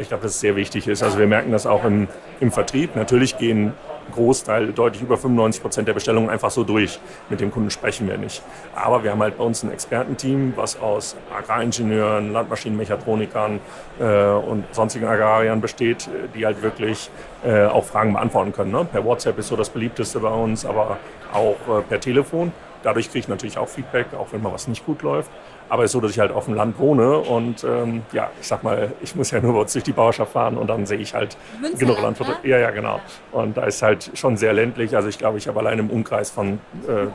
Ich 0.00 0.08
glaube, 0.08 0.22
dass 0.22 0.32
es 0.32 0.40
sehr 0.40 0.56
wichtig 0.56 0.88
ist. 0.88 1.02
Also 1.02 1.18
wir 1.18 1.26
merken 1.26 1.52
das 1.52 1.66
auch 1.66 1.84
im, 1.84 2.08
im 2.40 2.50
Vertrieb. 2.50 2.96
Natürlich 2.96 3.36
gehen 3.36 3.74
Großteil, 4.10 4.72
deutlich 4.72 5.02
über 5.02 5.16
95 5.16 5.62
Prozent 5.62 5.88
der 5.88 5.92
Bestellungen 5.92 6.30
einfach 6.30 6.50
so 6.50 6.64
durch. 6.64 6.98
Mit 7.28 7.40
dem 7.40 7.50
Kunden 7.50 7.70
sprechen 7.70 8.08
wir 8.08 8.16
nicht. 8.16 8.42
Aber 8.74 9.04
wir 9.04 9.10
haben 9.10 9.20
halt 9.20 9.36
bei 9.36 9.44
uns 9.44 9.62
ein 9.62 9.70
Expertenteam, 9.70 10.54
was 10.56 10.80
aus 10.80 11.16
Agraringenieuren, 11.36 12.32
Landmaschinenmechatronikern 12.32 13.60
äh, 14.00 14.04
und 14.04 14.64
sonstigen 14.72 15.06
Agrariern 15.06 15.60
besteht, 15.60 16.08
die 16.34 16.46
halt 16.46 16.62
wirklich 16.62 17.10
äh, 17.44 17.66
auch 17.66 17.84
Fragen 17.84 18.14
beantworten 18.14 18.52
können. 18.52 18.72
Ne? 18.72 18.86
Per 18.90 19.04
WhatsApp 19.04 19.38
ist 19.38 19.48
so 19.48 19.56
das 19.56 19.68
beliebteste 19.68 20.20
bei 20.20 20.30
uns, 20.30 20.64
aber 20.64 20.98
auch 21.32 21.56
äh, 21.68 21.82
per 21.82 22.00
Telefon. 22.00 22.52
Dadurch 22.82 23.08
kriege 23.08 23.18
ich 23.20 23.28
natürlich 23.28 23.58
auch 23.58 23.68
Feedback, 23.68 24.06
auch 24.18 24.28
wenn 24.32 24.42
mal 24.42 24.52
was 24.52 24.66
nicht 24.66 24.86
gut 24.86 25.02
läuft. 25.02 25.30
Aber 25.70 25.84
es 25.84 25.90
ist 25.90 25.92
so, 25.92 26.00
dass 26.00 26.10
ich 26.10 26.18
halt 26.18 26.32
auf 26.32 26.44
dem 26.44 26.54
Land 26.54 26.78
wohne 26.78 27.18
und 27.18 27.64
ähm, 27.64 28.02
ja, 28.12 28.30
ich 28.40 28.46
sag 28.46 28.62
mal, 28.62 28.92
ich 29.00 29.14
muss 29.16 29.30
ja 29.30 29.40
nur 29.40 29.64
durch 29.64 29.82
die 29.82 29.92
Bauerschaft 29.92 30.32
fahren 30.32 30.58
und 30.58 30.66
dann 30.66 30.84
sehe 30.84 30.98
ich 30.98 31.14
halt 31.14 31.38
Münsterland, 31.60 31.78
genug 31.78 32.02
Landwirte. 32.02 32.32
Ne? 32.32 32.48
Ja, 32.50 32.58
ja, 32.58 32.70
genau. 32.70 33.00
Und 33.32 33.56
da 33.56 33.62
ist 33.62 33.80
halt 33.80 34.10
schon 34.14 34.36
sehr 34.36 34.52
ländlich. 34.52 34.94
Also 34.94 35.08
ich 35.08 35.18
glaube, 35.18 35.38
ich 35.38 35.48
habe 35.48 35.60
allein 35.60 35.78
im 35.78 35.88
Umkreis 35.88 36.30
von 36.30 36.58
äh, 36.86 37.06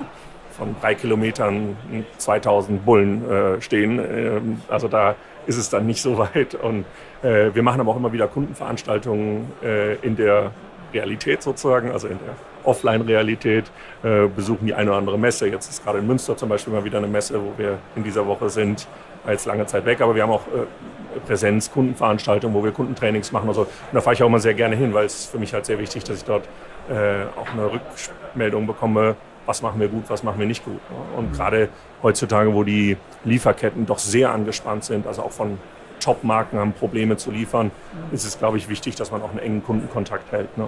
von 0.58 0.76
drei 0.80 0.96
Kilometern 0.96 1.76
2000 2.18 2.86
Bullen 2.86 3.30
äh, 3.30 3.62
stehen. 3.62 4.00
Ähm, 4.00 4.62
also 4.70 4.88
da 4.88 5.16
ist 5.48 5.58
es 5.58 5.70
dann 5.70 5.86
nicht 5.86 6.02
so 6.02 6.18
weit. 6.18 6.56
Und 6.56 6.86
äh, 7.24 7.54
wir 7.54 7.64
machen 7.64 7.82
aber 7.82 7.92
auch 7.92 7.98
immer 7.98 8.14
wieder 8.14 8.28
Kundenveranstaltungen 8.28 9.52
äh, 9.64 9.96
in 9.96 10.16
der 10.16 10.52
Realität 10.94 11.44
sozusagen, 11.44 11.92
also 11.92 12.08
in 12.08 12.18
der 12.20 12.36
Offline-Realität, 12.66 13.66
äh, 14.04 14.28
besuchen 14.28 14.66
die 14.66 14.74
eine 14.74 14.92
oder 14.92 15.00
andere 15.00 15.18
Messe. 15.18 15.48
Jetzt 15.48 15.70
ist 15.70 15.84
gerade 15.84 16.00
in 16.00 16.08
Münster 16.08 16.36
zum 16.38 16.50
Beispiel 16.50 16.74
mal 16.74 16.84
wieder 16.84 16.98
eine 16.98 17.08
Messe, 17.08 17.42
wo 17.42 17.54
wir 17.58 17.80
in 17.96 18.04
dieser 18.04 18.26
Woche 18.26 18.50
sind, 18.50 18.88
war 19.24 19.34
jetzt 19.34 19.46
lange 19.46 19.66
Zeit 19.66 19.86
weg, 19.86 20.02
aber 20.02 20.16
wir 20.16 20.24
haben 20.24 20.32
auch 20.32 20.48
äh, 20.48 21.20
Präsenz, 21.26 21.72
Kundenveranstaltungen, 21.72 22.56
wo 22.56 22.64
wir 22.64 22.72
Kundentrainings 22.72 23.32
machen. 23.32 23.48
Also, 23.48 23.62
und 23.62 23.70
da 23.94 24.02
fahre 24.02 24.14
ich 24.14 24.24
auch 24.24 24.28
immer 24.28 24.40
sehr 24.40 24.54
gerne 24.54 24.76
hin, 24.76 24.94
weil 24.94 25.06
es 25.06 25.26
für 25.26 25.40
mich 25.40 25.54
halt 25.54 25.66
sehr 25.66 25.80
wichtig, 25.80 26.04
dass 26.04 26.18
ich 26.18 26.26
dort 26.26 26.48
äh, 26.90 27.24
auch 27.40 27.52
eine 27.52 27.72
Rückmeldung 27.72 28.68
bekomme, 28.68 29.16
was 29.46 29.62
machen 29.62 29.80
wir 29.80 29.88
gut, 29.88 30.06
was 30.08 30.24
machen 30.24 30.40
wir 30.40 30.48
nicht 30.48 30.66
gut. 30.66 30.80
Ne? 30.90 31.18
Und 31.18 31.34
gerade 31.34 31.70
heutzutage, 32.04 32.54
wo 32.54 32.64
die 32.64 32.98
Lieferketten 33.24 33.86
doch 33.86 34.00
sehr 34.00 34.32
angespannt 34.32 34.84
sind, 34.84 35.08
also 35.08 35.24
auch 35.24 35.32
von 35.32 35.58
Top-Marken 36.00 36.60
haben 36.60 36.74
Probleme 36.74 37.18
zu 37.18 37.32
liefern, 37.32 37.72
ist 38.12 38.26
es, 38.26 38.38
glaube 38.38 38.58
ich, 38.58 38.70
wichtig, 38.70 38.96
dass 38.96 39.12
man 39.12 39.22
auch 39.22 39.30
einen 39.32 39.40
engen 39.40 39.64
Kundenkontakt 39.64 40.32
hält. 40.32 40.56
Ne? 40.58 40.68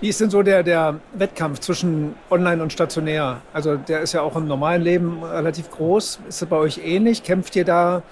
Wie 0.00 0.08
ist 0.08 0.18
denn 0.18 0.30
so 0.30 0.42
der, 0.42 0.62
der 0.62 0.98
Wettkampf 1.12 1.58
zwischen 1.58 2.14
online 2.30 2.62
und 2.62 2.72
stationär? 2.72 3.42
Also 3.52 3.76
der 3.76 4.00
ist 4.00 4.14
ja 4.14 4.22
auch 4.22 4.34
im 4.34 4.46
normalen 4.48 4.80
Leben 4.80 5.22
relativ 5.22 5.70
groß. 5.70 6.20
Ist 6.26 6.40
das 6.40 6.48
bei 6.48 6.56
euch 6.56 6.80
ähnlich? 6.82 7.22
Kämpft 7.22 7.54
ihr 7.54 7.66
da 7.66 8.02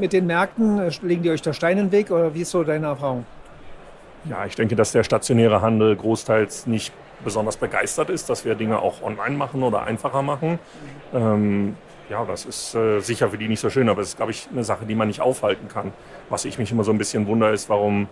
mit 0.00 0.12
den 0.12 0.26
Märkten? 0.26 0.80
Legen 1.02 1.22
die 1.22 1.30
euch 1.30 1.42
da 1.42 1.52
Steine 1.52 1.82
in 1.82 1.86
den 1.86 1.92
Weg 1.92 2.10
oder 2.10 2.34
wie 2.34 2.40
ist 2.40 2.50
so 2.50 2.64
deine 2.64 2.86
Erfahrung? 2.86 3.24
Ja, 4.24 4.44
ich 4.44 4.56
denke, 4.56 4.74
dass 4.74 4.90
der 4.90 5.04
stationäre 5.04 5.62
Handel 5.62 5.94
großteils 5.94 6.66
nicht 6.66 6.92
besonders 7.24 7.56
begeistert 7.56 8.10
ist, 8.10 8.28
dass 8.28 8.44
wir 8.44 8.56
Dinge 8.56 8.80
auch 8.80 9.00
online 9.00 9.36
machen 9.36 9.62
oder 9.62 9.84
einfacher 9.84 10.22
machen. 10.22 10.58
Ähm, 11.14 11.76
ja, 12.08 12.24
das 12.24 12.44
ist 12.44 12.74
äh, 12.74 12.98
sicher 12.98 13.30
für 13.30 13.38
die 13.38 13.46
nicht 13.46 13.60
so 13.60 13.70
schön, 13.70 13.88
aber 13.88 14.02
es 14.02 14.08
ist, 14.08 14.16
glaube 14.16 14.32
ich, 14.32 14.48
eine 14.50 14.64
Sache, 14.64 14.84
die 14.86 14.96
man 14.96 15.06
nicht 15.06 15.20
aufhalten 15.20 15.68
kann. 15.68 15.92
Was 16.28 16.44
ich 16.44 16.58
mich 16.58 16.72
immer 16.72 16.82
so 16.82 16.90
ein 16.90 16.98
bisschen 16.98 17.28
wundere, 17.28 17.52
ist, 17.52 17.68
warum 17.68 18.08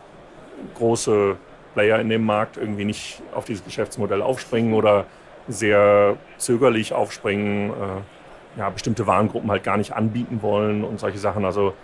große 0.76 1.36
Player 1.78 2.00
in 2.00 2.08
dem 2.08 2.24
Markt 2.24 2.56
irgendwie 2.56 2.84
nicht 2.84 3.22
auf 3.32 3.44
dieses 3.44 3.64
Geschäftsmodell 3.64 4.20
aufspringen 4.20 4.74
oder 4.74 5.06
sehr 5.46 6.16
zögerlich 6.36 6.92
aufspringen, 6.92 7.70
äh, 7.70 8.58
ja, 8.58 8.68
bestimmte 8.70 9.06
Warengruppen 9.06 9.48
halt 9.48 9.62
gar 9.62 9.76
nicht 9.76 9.92
anbieten 9.92 10.42
wollen 10.42 10.82
und 10.82 10.98
solche 10.98 11.18
Sachen. 11.18 11.44
Also 11.44 11.74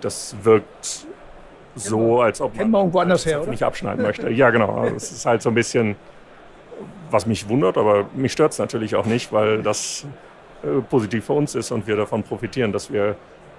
das 0.00 0.34
wirkt 0.42 1.06
so, 1.76 2.22
als 2.22 2.40
ob 2.40 2.56
man, 2.56 2.72
man 2.72 2.92
woanders 2.92 3.24
her, 3.24 3.46
nicht 3.46 3.62
abschneiden 3.62 4.02
möchte. 4.02 4.30
Ja, 4.30 4.50
genau. 4.50 4.80
Also 4.80 4.96
es 4.96 5.12
ist 5.12 5.26
halt 5.26 5.42
so 5.42 5.50
ein 5.50 5.54
bisschen, 5.54 5.94
was 7.12 7.24
mich 7.24 7.48
wundert, 7.48 7.78
aber 7.78 8.06
mich 8.14 8.32
stört 8.32 8.50
es 8.50 8.58
natürlich 8.58 8.96
auch 8.96 9.06
nicht, 9.06 9.32
weil 9.32 9.62
das 9.62 10.06
äh, 10.64 10.80
positiv 10.90 11.26
für 11.26 11.34
uns 11.34 11.54
ist 11.54 11.70
und 11.70 11.86
wir 11.86 11.94
davon 11.94 12.24
profitieren, 12.24 12.72
dass 12.72 12.92
wir 12.92 13.14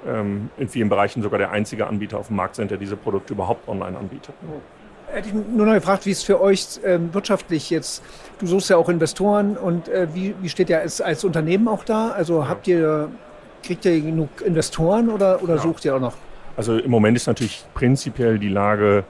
ähm, 0.06 0.50
in 0.58 0.68
vielen 0.68 0.90
Bereichen 0.90 1.24
sogar 1.24 1.40
der 1.40 1.52
einzige 1.52 1.88
Anbieter 1.88 2.20
auf 2.20 2.28
dem 2.28 2.36
Markt 2.36 2.56
sind, 2.56 2.72
der 2.72 2.78
diese 2.78 2.98
Produkte 2.98 3.34
überhaupt 3.34 3.70
online 3.70 3.98
anbietet. 3.98 4.36
Hätte 5.16 5.30
ich 5.30 5.34
nur 5.34 5.66
noch 5.66 5.74
gefragt, 5.76 6.06
wie 6.06 6.12
es 6.12 6.24
für 6.24 6.42
euch 6.42 6.82
ähm, 6.84 7.14
wirtschaftlich 7.14 7.70
jetzt, 7.70 8.04
du 8.40 8.48
suchst 8.48 8.70
ja 8.70 8.76
auch 8.76 8.90
Investoren 8.90 9.56
und 9.56 9.88
äh, 9.88 10.08
wie, 10.14 10.36
wie 10.42 10.50
steht 10.50 10.70
ihr 10.70 10.82
als, 10.82 11.00
als 11.00 11.24
Unternehmen 11.24 11.70
auch 11.70 11.86
da? 11.86 12.10
Also 12.10 12.42
ja. 12.42 12.50
habt 12.50 12.68
ihr, 12.68 13.10
kriegt 13.64 13.86
ihr 13.86 14.02
genug 14.02 14.42
Investoren 14.42 15.10
oder, 15.10 15.42
oder 15.42 15.56
ja. 15.56 15.62
sucht 15.62 15.86
ihr 15.86 15.96
auch 15.96 16.02
noch? 16.02 16.16
Also 16.58 16.78
im 16.78 16.92
Moment 16.92 17.16
ist 17.16 17.28
natürlich 17.28 17.64
prinzipiell 17.74 18.40
die 18.40 18.50
Lage 18.50 19.06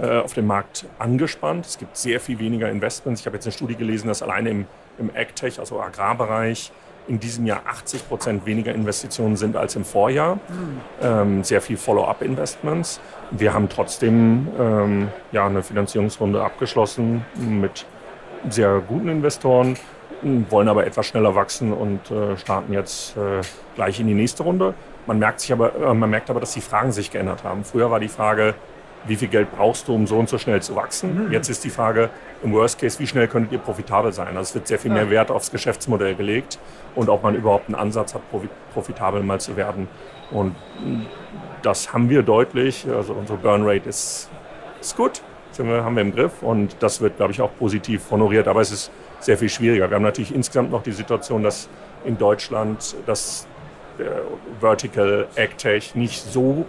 äh, 0.00 0.20
auf 0.20 0.32
dem 0.32 0.46
Markt 0.46 0.86
angespannt. 0.98 1.66
Es 1.66 1.76
gibt 1.76 1.94
sehr 1.94 2.20
viel 2.20 2.38
weniger 2.38 2.70
Investments. 2.70 3.20
Ich 3.20 3.26
habe 3.26 3.36
jetzt 3.36 3.44
eine 3.44 3.52
Studie 3.52 3.76
gelesen, 3.76 4.08
dass 4.08 4.22
alleine 4.22 4.48
im, 4.48 4.66
im 4.98 5.10
AgTech, 5.14 5.58
also 5.58 5.78
Agrarbereich, 5.78 6.72
in 7.08 7.18
diesem 7.18 7.46
Jahr 7.46 7.62
80 7.66 8.08
Prozent 8.08 8.46
weniger 8.46 8.74
Investitionen 8.74 9.36
sind 9.36 9.56
als 9.56 9.76
im 9.76 9.84
Vorjahr. 9.84 10.36
Mhm. 10.36 10.80
Ähm, 11.02 11.44
sehr 11.44 11.60
viel 11.60 11.76
Follow-up-Investments. 11.76 13.00
Wir 13.30 13.52
haben 13.52 13.68
trotzdem 13.68 14.48
ähm, 14.58 15.08
ja, 15.32 15.46
eine 15.46 15.62
Finanzierungsrunde 15.62 16.42
abgeschlossen 16.42 17.24
mit 17.36 17.86
sehr 18.48 18.80
guten 18.86 19.08
Investoren, 19.08 19.76
wollen 20.22 20.68
aber 20.68 20.86
etwas 20.86 21.06
schneller 21.06 21.34
wachsen 21.34 21.72
und 21.72 22.10
äh, 22.10 22.36
starten 22.36 22.72
jetzt 22.72 23.16
äh, 23.16 23.40
gleich 23.74 24.00
in 24.00 24.06
die 24.06 24.14
nächste 24.14 24.42
Runde. 24.42 24.74
Man 25.06 25.18
merkt, 25.18 25.40
sich 25.40 25.52
aber, 25.52 25.74
äh, 25.74 25.94
man 25.94 26.10
merkt 26.10 26.30
aber, 26.30 26.40
dass 26.40 26.52
die 26.52 26.60
Fragen 26.60 26.92
sich 26.92 27.10
geändert 27.10 27.44
haben. 27.44 27.64
Früher 27.64 27.90
war 27.90 28.00
die 28.00 28.08
Frage, 28.08 28.54
wie 29.06 29.16
viel 29.16 29.28
Geld 29.28 29.50
brauchst 29.50 29.88
du, 29.88 29.94
um 29.94 30.06
so 30.06 30.18
und 30.18 30.28
so 30.28 30.38
schnell 30.38 30.60
zu 30.62 30.76
wachsen. 30.76 31.26
Mhm. 31.26 31.32
Jetzt 31.32 31.48
ist 31.48 31.64
die 31.64 31.70
Frage, 31.70 32.10
im 32.42 32.52
Worst 32.52 32.78
Case, 32.78 32.98
wie 32.98 33.06
schnell 33.06 33.28
könntet 33.28 33.52
ihr 33.52 33.58
profitabel 33.58 34.12
sein? 34.12 34.28
Also 34.28 34.40
es 34.40 34.54
wird 34.54 34.66
sehr 34.66 34.78
viel 34.78 34.90
mehr 34.90 35.10
Wert 35.10 35.30
aufs 35.30 35.50
Geschäftsmodell 35.50 36.14
gelegt 36.14 36.58
und 36.94 37.08
ob 37.08 37.22
man 37.22 37.34
überhaupt 37.34 37.68
einen 37.68 37.74
Ansatz 37.74 38.14
hat, 38.14 38.22
profitabel 38.72 39.22
mal 39.22 39.40
zu 39.40 39.56
werden. 39.56 39.88
Und 40.30 40.54
das 41.62 41.92
haben 41.92 42.08
wir 42.08 42.22
deutlich. 42.22 42.86
Also 42.88 43.14
unsere 43.14 43.38
Burn 43.38 43.62
Rate 43.66 43.88
ist, 43.88 44.30
ist 44.80 44.96
gut, 44.96 45.22
wir, 45.56 45.84
haben 45.84 45.96
wir 45.96 46.02
im 46.02 46.14
Griff 46.14 46.42
und 46.42 46.76
das 46.80 47.00
wird, 47.00 47.16
glaube 47.16 47.32
ich, 47.32 47.40
auch 47.40 47.50
positiv 47.58 48.10
honoriert. 48.10 48.48
Aber 48.48 48.60
es 48.60 48.70
ist 48.70 48.90
sehr 49.18 49.36
viel 49.36 49.48
schwieriger. 49.48 49.90
Wir 49.90 49.96
haben 49.96 50.02
natürlich 50.02 50.34
insgesamt 50.34 50.70
noch 50.70 50.82
die 50.82 50.92
Situation, 50.92 51.42
dass 51.42 51.68
in 52.04 52.16
Deutschland 52.16 52.96
das 53.06 53.46
Vertical 54.60 55.28
AgTech 55.36 55.94
nicht 55.94 56.22
so 56.22 56.64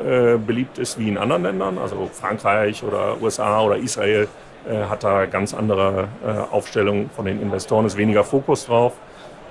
äh, 0.00 0.38
beliebt 0.38 0.78
ist 0.78 0.98
wie 0.98 1.08
in 1.08 1.18
anderen 1.18 1.42
Ländern. 1.42 1.78
Also 1.78 2.08
Frankreich 2.12 2.82
oder 2.82 3.20
USA 3.20 3.60
oder 3.60 3.76
Israel 3.76 4.28
äh, 4.68 4.84
hat 4.84 5.04
da 5.04 5.26
ganz 5.26 5.54
andere 5.54 6.08
äh, 6.24 6.52
Aufstellungen 6.52 7.10
von 7.10 7.24
den 7.24 7.40
Investoren, 7.40 7.86
ist 7.86 7.96
weniger 7.96 8.24
Fokus 8.24 8.66
drauf, 8.66 8.94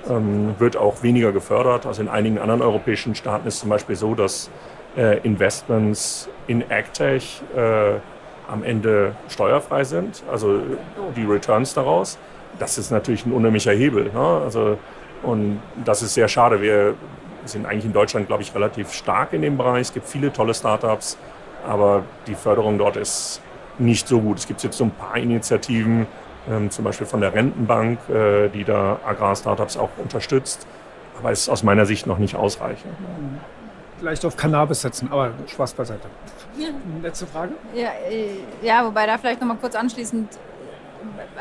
ähm, 0.10 0.56
wird 0.60 0.78
auch 0.78 1.04
weniger 1.04 1.32
gefördert. 1.32 1.86
Also 1.86 2.02
in 2.02 2.10
einigen 2.10 2.40
anderen 2.40 2.62
europäischen 2.62 3.16
Staaten 3.16 3.48
ist 3.48 3.60
zum 3.60 3.70
Beispiel 3.70 3.96
so, 3.96 4.16
dass 4.16 4.50
äh, 4.98 5.20
Investments 5.20 6.30
in 6.48 6.64
AgTech 6.70 7.42
äh, 7.56 7.94
am 8.52 8.64
Ende 8.64 9.16
steuerfrei 9.28 9.84
sind, 9.84 10.24
also 10.32 10.60
die 11.16 11.24
Returns 11.24 11.74
daraus. 11.74 12.18
Das 12.58 12.78
ist 12.78 12.92
natürlich 12.92 13.26
ein 13.26 13.32
unheimlicher 13.32 13.72
Hebel. 13.72 14.06
Ne? 14.06 14.42
Also, 14.44 14.78
und 15.22 15.62
das 15.86 16.02
ist 16.02 16.16
sehr 16.16 16.28
schade. 16.28 16.62
Wir 16.62 16.96
sind 17.52 17.66
eigentlich 17.66 17.86
in 17.86 17.94
Deutschland, 17.94 18.28
glaube 18.28 18.44
ich, 18.44 18.54
relativ 18.56 18.94
stark 18.94 19.34
in 19.34 19.42
dem 19.42 19.58
Bereich. 19.58 19.82
Es 19.82 19.94
gibt 19.94 20.08
viele 20.08 20.32
tolle 20.32 20.54
Startups, 20.54 21.18
aber 21.68 22.04
die 22.28 22.36
Förderung 22.36 22.78
dort 22.78 22.98
ist 22.98 23.42
nicht 23.78 24.08
so 24.08 24.20
gut. 24.20 24.40
Es 24.40 24.48
gibt 24.48 24.64
jetzt 24.64 24.78
so 24.78 24.86
ein 24.86 24.92
paar 24.92 25.18
Initiativen, 25.18 26.08
ähm, 26.50 26.70
zum 26.70 26.86
Beispiel 26.86 27.08
von 27.08 27.22
der 27.22 27.34
Rentenbank, 27.34 28.00
äh, 28.10 28.50
die 28.50 28.64
da 28.64 29.00
Agrar-Startups 29.06 29.78
auch 29.78 29.90
unterstützt, 29.98 30.66
aber 31.18 31.32
es 31.32 31.42
ist 31.42 31.50
aus 31.50 31.64
meiner 31.64 31.86
Sicht 31.86 32.08
noch 32.08 32.18
nicht 32.18 32.36
ausreichend. 32.36 32.94
Vielleicht 34.00 34.24
auf 34.26 34.38
Cannabis 34.38 34.82
setzen, 34.82 35.10
aber 35.12 35.32
Spaß 35.48 35.74
beiseite. 35.74 36.08
Letzte 37.02 37.28
Frage? 37.28 37.54
Ja, 37.74 37.90
äh, 38.10 38.30
ja, 38.62 38.86
wobei 38.86 39.06
da 39.06 39.18
vielleicht 39.18 39.42
noch 39.42 39.48
mal 39.48 39.58
kurz 39.58 39.76
anschließend, 39.76 40.38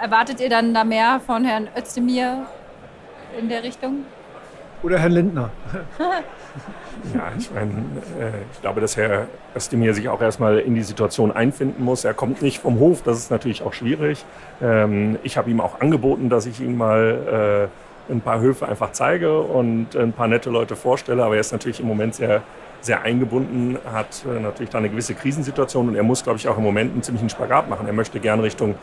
erwartet 0.00 0.40
ihr 0.40 0.48
dann 0.48 0.74
da 0.74 0.84
mehr 0.84 1.20
von 1.24 1.44
Herrn 1.44 1.68
Özdemir 1.76 2.46
in 3.38 3.48
der 3.48 3.62
Richtung? 3.62 4.04
Oder 4.82 4.98
Herrn 4.98 5.12
Lindner? 5.12 5.50
ja, 7.14 7.32
ich 7.36 7.50
meine, 7.52 7.70
äh, 8.20 8.42
ich 8.52 8.60
glaube, 8.60 8.80
dass 8.80 8.96
Herr 8.96 9.26
Özdemir 9.56 9.94
sich 9.94 10.08
auch 10.08 10.20
erstmal 10.20 10.60
in 10.60 10.74
die 10.74 10.82
Situation 10.82 11.32
einfinden 11.32 11.84
muss. 11.84 12.04
Er 12.04 12.14
kommt 12.14 12.42
nicht 12.42 12.60
vom 12.60 12.78
Hof, 12.78 13.02
das 13.02 13.18
ist 13.18 13.30
natürlich 13.30 13.62
auch 13.62 13.72
schwierig. 13.72 14.24
Ähm, 14.62 15.18
ich 15.22 15.36
habe 15.36 15.50
ihm 15.50 15.60
auch 15.60 15.80
angeboten, 15.80 16.28
dass 16.28 16.46
ich 16.46 16.60
ihm 16.60 16.76
mal 16.76 17.68
äh, 18.08 18.12
ein 18.12 18.20
paar 18.20 18.40
Höfe 18.40 18.68
einfach 18.68 18.92
zeige 18.92 19.40
und 19.40 19.96
ein 19.96 20.12
paar 20.12 20.28
nette 20.28 20.50
Leute 20.50 20.76
vorstelle, 20.76 21.24
aber 21.24 21.34
er 21.34 21.40
ist 21.40 21.52
natürlich 21.52 21.80
im 21.80 21.86
Moment 21.86 22.14
sehr 22.14 22.42
sehr 22.80 23.02
eingebunden, 23.02 23.78
hat 23.92 24.24
äh, 24.24 24.40
natürlich 24.40 24.70
da 24.70 24.78
eine 24.78 24.88
gewisse 24.88 25.14
Krisensituation 25.14 25.88
und 25.88 25.96
er 25.96 26.02
muss, 26.02 26.22
glaube 26.22 26.38
ich, 26.38 26.48
auch 26.48 26.56
im 26.56 26.62
Moment 26.62 26.92
einen 26.92 27.02
ziemlichen 27.02 27.28
Spagat 27.28 27.68
machen. 27.68 27.86
Er 27.86 27.92
möchte 27.92 28.20
gerne 28.20 28.42
Richtung 28.42 28.76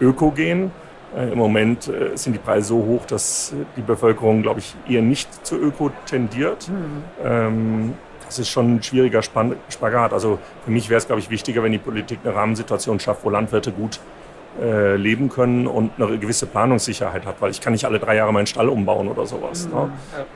Öko 0.00 0.30
gehen. 0.30 0.72
Äh, 1.16 1.32
Im 1.32 1.38
Moment 1.38 1.88
äh, 1.88 2.16
sind 2.16 2.34
die 2.34 2.38
Preise 2.38 2.68
so 2.68 2.76
hoch, 2.76 3.06
dass 3.06 3.54
die 3.76 3.80
Bevölkerung, 3.80 4.42
glaube 4.42 4.60
ich, 4.60 4.74
eher 4.88 5.02
nicht 5.02 5.46
zu 5.46 5.56
Öko 5.56 5.90
tendiert. 6.04 6.68
Mhm. 6.68 7.04
Ähm, 7.24 7.94
das 8.26 8.38
ist 8.38 8.48
schon 8.48 8.76
ein 8.76 8.82
schwieriger 8.82 9.22
Spagat. 9.22 10.12
Also 10.12 10.38
für 10.64 10.70
mich 10.70 10.90
wäre 10.90 10.98
es, 10.98 11.06
glaube 11.06 11.20
ich, 11.20 11.30
wichtiger, 11.30 11.62
wenn 11.62 11.72
die 11.72 11.78
Politik 11.78 12.18
eine 12.24 12.34
Rahmensituation 12.34 12.98
schafft, 13.00 13.24
wo 13.24 13.30
Landwirte 13.30 13.70
gut 13.70 14.00
äh, 14.60 14.96
leben 14.96 15.28
können 15.28 15.66
und 15.66 15.92
eine 15.96 16.18
gewisse 16.18 16.46
Planungssicherheit 16.46 17.24
hat, 17.24 17.40
weil 17.40 17.50
ich 17.52 17.60
kann 17.60 17.72
nicht 17.72 17.84
alle 17.84 18.00
drei 18.00 18.16
Jahre 18.16 18.32
meinen 18.32 18.46
Stall 18.46 18.68
umbauen 18.68 19.08
oder 19.08 19.26
sowas. 19.26 19.68
Mhm. 19.68 19.74
Ne? 19.74 19.90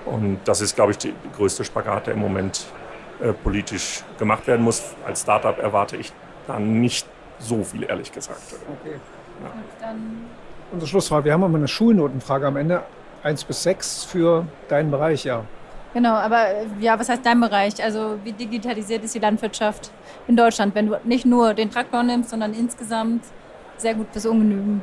Und 0.07 0.39
das 0.45 0.61
ist, 0.61 0.77
glaube 0.77 0.93
ich, 0.93 0.99
die 0.99 1.13
größte 1.37 1.65
Spagat, 1.65 2.07
der 2.07 2.15
im 2.15 2.21
Moment 2.21 2.67
äh, 3.21 3.33
politisch 3.33 4.05
gemacht 4.19 4.47
werden 4.47 4.63
muss. 4.63 4.95
Als 5.05 5.23
Startup 5.23 5.59
erwarte 5.59 5.97
ich 5.97 6.13
da 6.47 6.59
nicht 6.59 7.07
so 7.39 7.65
viel, 7.65 7.83
ehrlich 7.83 8.13
gesagt. 8.13 8.41
Okay. 8.83 8.97
Ja 9.81 9.95
unsere 10.73 10.89
Schlussfrage. 10.89 11.27
Wir 11.27 11.33
haben 11.33 11.43
immer 11.43 11.59
eine 11.59 11.69
Schulnotenfrage 11.69 12.47
am 12.47 12.57
Ende. 12.57 12.83
Eins 13.23 13.45
bis 13.45 13.63
sechs 13.63 14.05
für 14.05 14.47
deinen 14.69 14.91
Bereich, 14.91 15.25
ja. 15.25 15.45
Genau, 15.93 16.15
aber 16.15 16.47
ja, 16.79 16.99
was 16.99 17.09
heißt 17.09 17.27
dein 17.27 17.41
Bereich? 17.41 17.83
Also 17.83 18.19
wie 18.23 18.33
digitalisiert 18.33 19.03
ist 19.03 19.15
die 19.15 19.19
Landwirtschaft 19.19 19.91
in 20.29 20.37
Deutschland, 20.37 20.75
wenn 20.75 20.87
du 20.87 20.97
nicht 21.05 21.27
nur 21.27 21.53
den 21.53 21.71
Traktor 21.71 22.03
nimmst, 22.03 22.31
sondern 22.31 22.55
insgesamt 22.55 23.25
sehr 23.77 23.95
gut 23.95 24.13
bis 24.13 24.25
ungenügend? 24.25 24.83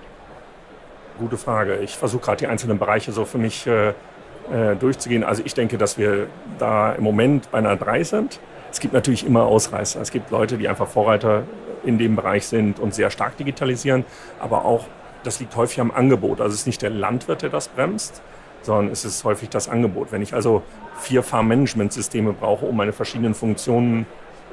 Gute 1.18 1.38
Frage. 1.38 1.78
Ich 1.78 1.96
versuche 1.96 2.26
gerade 2.26 2.38
die 2.38 2.48
einzelnen 2.48 2.78
Bereiche 2.78 3.12
so 3.12 3.26
für 3.26 3.38
mich 3.38 3.66
äh, 3.66 3.90
äh, 3.90 4.76
durchzugehen. 4.78 5.24
Also 5.24 5.44
ich 5.46 5.54
denke, 5.54 5.78
dass 5.78 5.98
wir 5.98 6.28
da 6.60 6.94
im 6.94 7.04
Moment 7.04 7.50
bei 7.52 7.60
einer 7.60 7.76
3 7.76 8.04
sind. 8.04 8.40
Es 8.70 8.80
gibt 8.80 8.94
natürlich 8.94 9.26
immer 9.26 9.44
Ausreißer. 9.44 10.02
Es 10.02 10.12
gibt 10.12 10.30
Leute, 10.30 10.58
die 10.58 10.68
einfach 10.68 10.88
Vorreiter 10.88 11.44
in 11.84 11.98
dem 11.98 12.16
Bereich 12.16 12.48
sind 12.48 12.80
und 12.80 12.94
sehr 12.94 13.10
stark 13.10 13.38
digitalisieren. 13.38 14.06
Aber 14.40 14.66
auch, 14.66 14.86
das 15.28 15.40
liegt 15.42 15.56
häufig 15.56 15.82
am 15.82 15.92
Angebot. 15.92 16.40
Also 16.40 16.54
es 16.54 16.62
ist 16.62 16.68
nicht 16.68 16.82
der 16.82 16.90
Landwirt, 16.90 17.42
der 17.42 17.50
das 17.50 17.68
bremst, 17.68 18.22
sondern 18.62 18.92
es 18.92 19.04
ist 19.06 19.24
häufig 19.26 19.50
das 19.50 19.68
Angebot. 19.68 20.12
Wenn 20.12 20.22
ich 20.22 20.34
also 20.34 20.64
vier 20.98 21.22
Farm-Management-Systeme 21.22 22.34
brauche, 22.34 22.66
um 22.66 22.78
meine 22.78 22.94
verschiedenen 22.94 23.36
Funktionen 23.36 24.06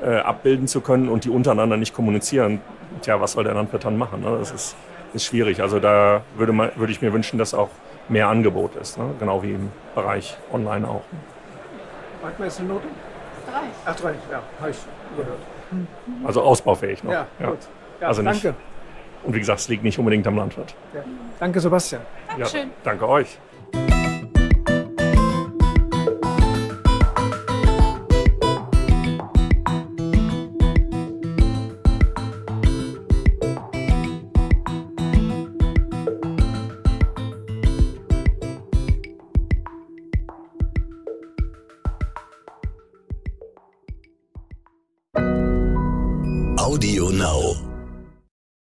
äh, 0.03 0.17
abbilden 0.17 0.67
zu 0.67 0.81
können 0.81 1.09
und 1.09 1.25
die 1.25 1.31
untereinander 1.31 1.77
nicht 1.77 1.95
kommunizieren, 1.95 2.61
tja, 3.03 3.21
was 3.21 3.33
soll 3.33 3.45
der 3.45 3.55
Landwirt 3.55 3.85
dann 3.85 3.97
machen? 3.97 4.23
Ne? 4.23 4.37
Das 4.39 4.51
ist, 4.51 4.77
ist 5.15 5.25
schwierig. 5.25 5.63
Also 5.63 5.79
da 5.79 6.23
würde, 6.37 6.53
man, 6.53 6.73
würde 6.75 6.93
ich 6.93 7.01
mir 7.01 7.13
wünschen, 7.13 7.39
dass 7.39 7.55
auch 7.55 7.71
mehr 8.09 8.29
Angebot 8.29 8.75
ist, 8.75 8.99
ne? 8.99 9.15
genau 9.19 9.43
wie 9.45 9.53
im 9.53 9.71
Bereich 9.95 10.37
Online 10.53 10.87
auch. 10.89 11.03
Manchmal 12.21 12.49
ist 12.49 12.59
eine 12.59 12.69
Note? 12.69 12.87
Drei. 13.47 13.61
Ach, 13.85 13.97
drei, 13.97 14.15
ja, 14.31 14.43
habe 14.61 14.71
ich 14.71 14.79
gehört. 15.17 15.39
Also 16.25 16.43
ausbaufähig 16.43 17.05
noch. 17.05 17.13
Ja, 17.13 17.27
ja. 17.39 17.51
gut. 17.51 17.59
Ja, 18.01 18.09
also 18.09 18.23
nicht, 18.23 18.45
danke. 18.45 18.59
Und 19.25 19.35
wie 19.35 19.39
gesagt, 19.39 19.61
es 19.61 19.69
liegt 19.69 19.83
nicht 19.83 19.99
unbedingt 19.99 20.27
am 20.27 20.37
Landwirt. 20.37 20.75
Ja. 20.95 21.03
Danke, 21.41 21.61
Sebastian. 21.61 22.03
Dankeschön. 22.29 22.69
Ja, 22.69 22.75
danke 22.85 23.09
euch. 23.09 23.39